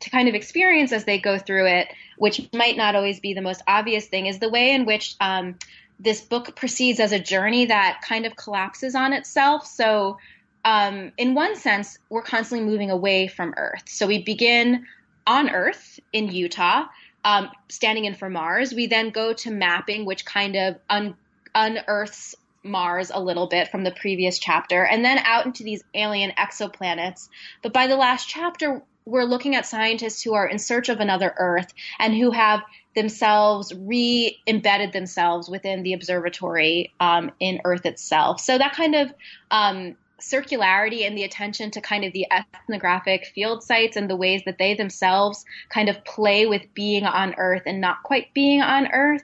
[0.01, 3.41] to kind of experience as they go through it, which might not always be the
[3.41, 5.55] most obvious thing, is the way in which um,
[5.99, 9.65] this book proceeds as a journey that kind of collapses on itself.
[9.65, 10.17] So,
[10.65, 13.83] um, in one sense, we're constantly moving away from Earth.
[13.85, 14.85] So we begin
[15.27, 16.85] on Earth in Utah
[17.25, 18.73] um, standing in for Mars.
[18.73, 21.15] We then go to mapping, which kind of un-
[21.55, 26.31] unearths Mars a little bit from the previous chapter, and then out into these alien
[26.31, 27.29] exoplanets.
[27.61, 31.33] But by the last chapter, we're looking at scientists who are in search of another
[31.37, 32.61] Earth and who have
[32.95, 38.39] themselves re embedded themselves within the observatory um, in Earth itself.
[38.39, 39.13] So that kind of
[39.51, 44.41] um, circularity and the attention to kind of the ethnographic field sites and the ways
[44.45, 48.87] that they themselves kind of play with being on Earth and not quite being on
[48.91, 49.23] Earth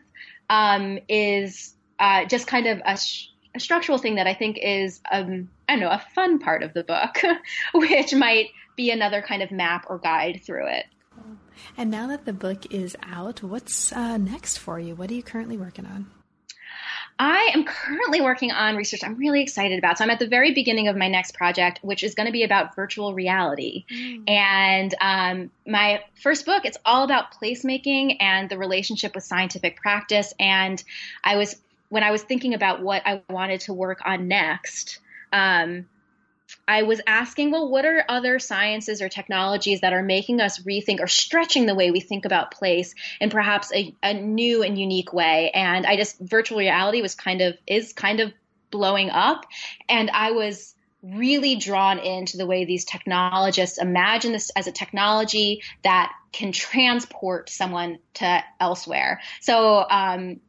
[0.50, 5.00] um, is uh, just kind of a, sh- a, structural thing that I think is,
[5.12, 7.22] um, I don't know, a fun part of the book,
[7.74, 10.86] which might be another kind of map or guide through it.
[11.78, 14.96] And now that the book is out, what's uh, next for you?
[14.96, 16.08] What are you currently working on?
[17.20, 19.98] I am currently working on research I'm really excited about.
[19.98, 22.44] So I'm at the very beginning of my next project, which is going to be
[22.44, 23.86] about virtual reality.
[23.92, 24.30] Mm.
[24.30, 30.34] And um, my first book, it's all about placemaking and the relationship with scientific practice.
[30.40, 30.84] And
[31.24, 31.58] I was,
[31.90, 35.00] when I was thinking about what I wanted to work on next,
[35.32, 35.86] um,
[36.68, 41.00] I was asking, well, what are other sciences or technologies that are making us rethink
[41.00, 45.14] or stretching the way we think about place in perhaps a, a new and unique
[45.14, 45.52] way?
[45.54, 48.32] And I just, virtual reality was kind of, is kind of
[48.70, 49.46] blowing up.
[49.90, 55.64] And I was really drawn into the way these technologists imagine this as a technology
[55.84, 59.20] that can transport someone to elsewhere.
[59.42, 60.40] So, um,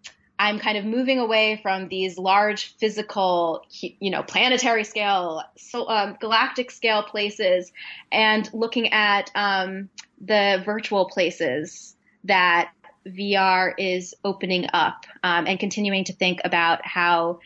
[0.42, 6.16] I'm kind of moving away from these large physical, you know, planetary scale, so, um,
[6.20, 7.72] galactic scale places,
[8.10, 9.88] and looking at um,
[10.20, 12.72] the virtual places that
[13.06, 17.38] VR is opening up, um, and continuing to think about how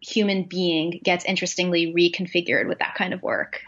[0.00, 3.62] human being gets interestingly reconfigured with that kind of work.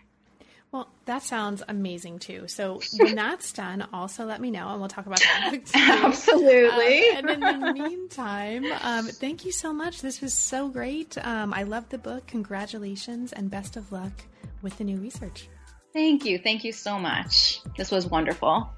[1.06, 2.48] That sounds amazing too.
[2.48, 5.60] So when that's done, also let me know, and we'll talk about that.
[5.74, 7.10] Absolutely.
[7.10, 10.02] Um, and in the meantime, um, thank you so much.
[10.02, 11.16] This was so great.
[11.18, 12.26] Um, I love the book.
[12.26, 14.12] Congratulations, and best of luck
[14.62, 15.48] with the new research.
[15.92, 16.38] Thank you.
[16.38, 17.60] Thank you so much.
[17.78, 18.68] This was wonderful.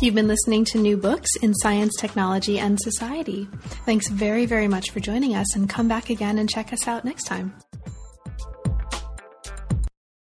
[0.00, 3.48] You've been listening to new books in science, technology, and society.
[3.84, 7.04] Thanks very, very much for joining us, and come back again and check us out
[7.04, 7.54] next time.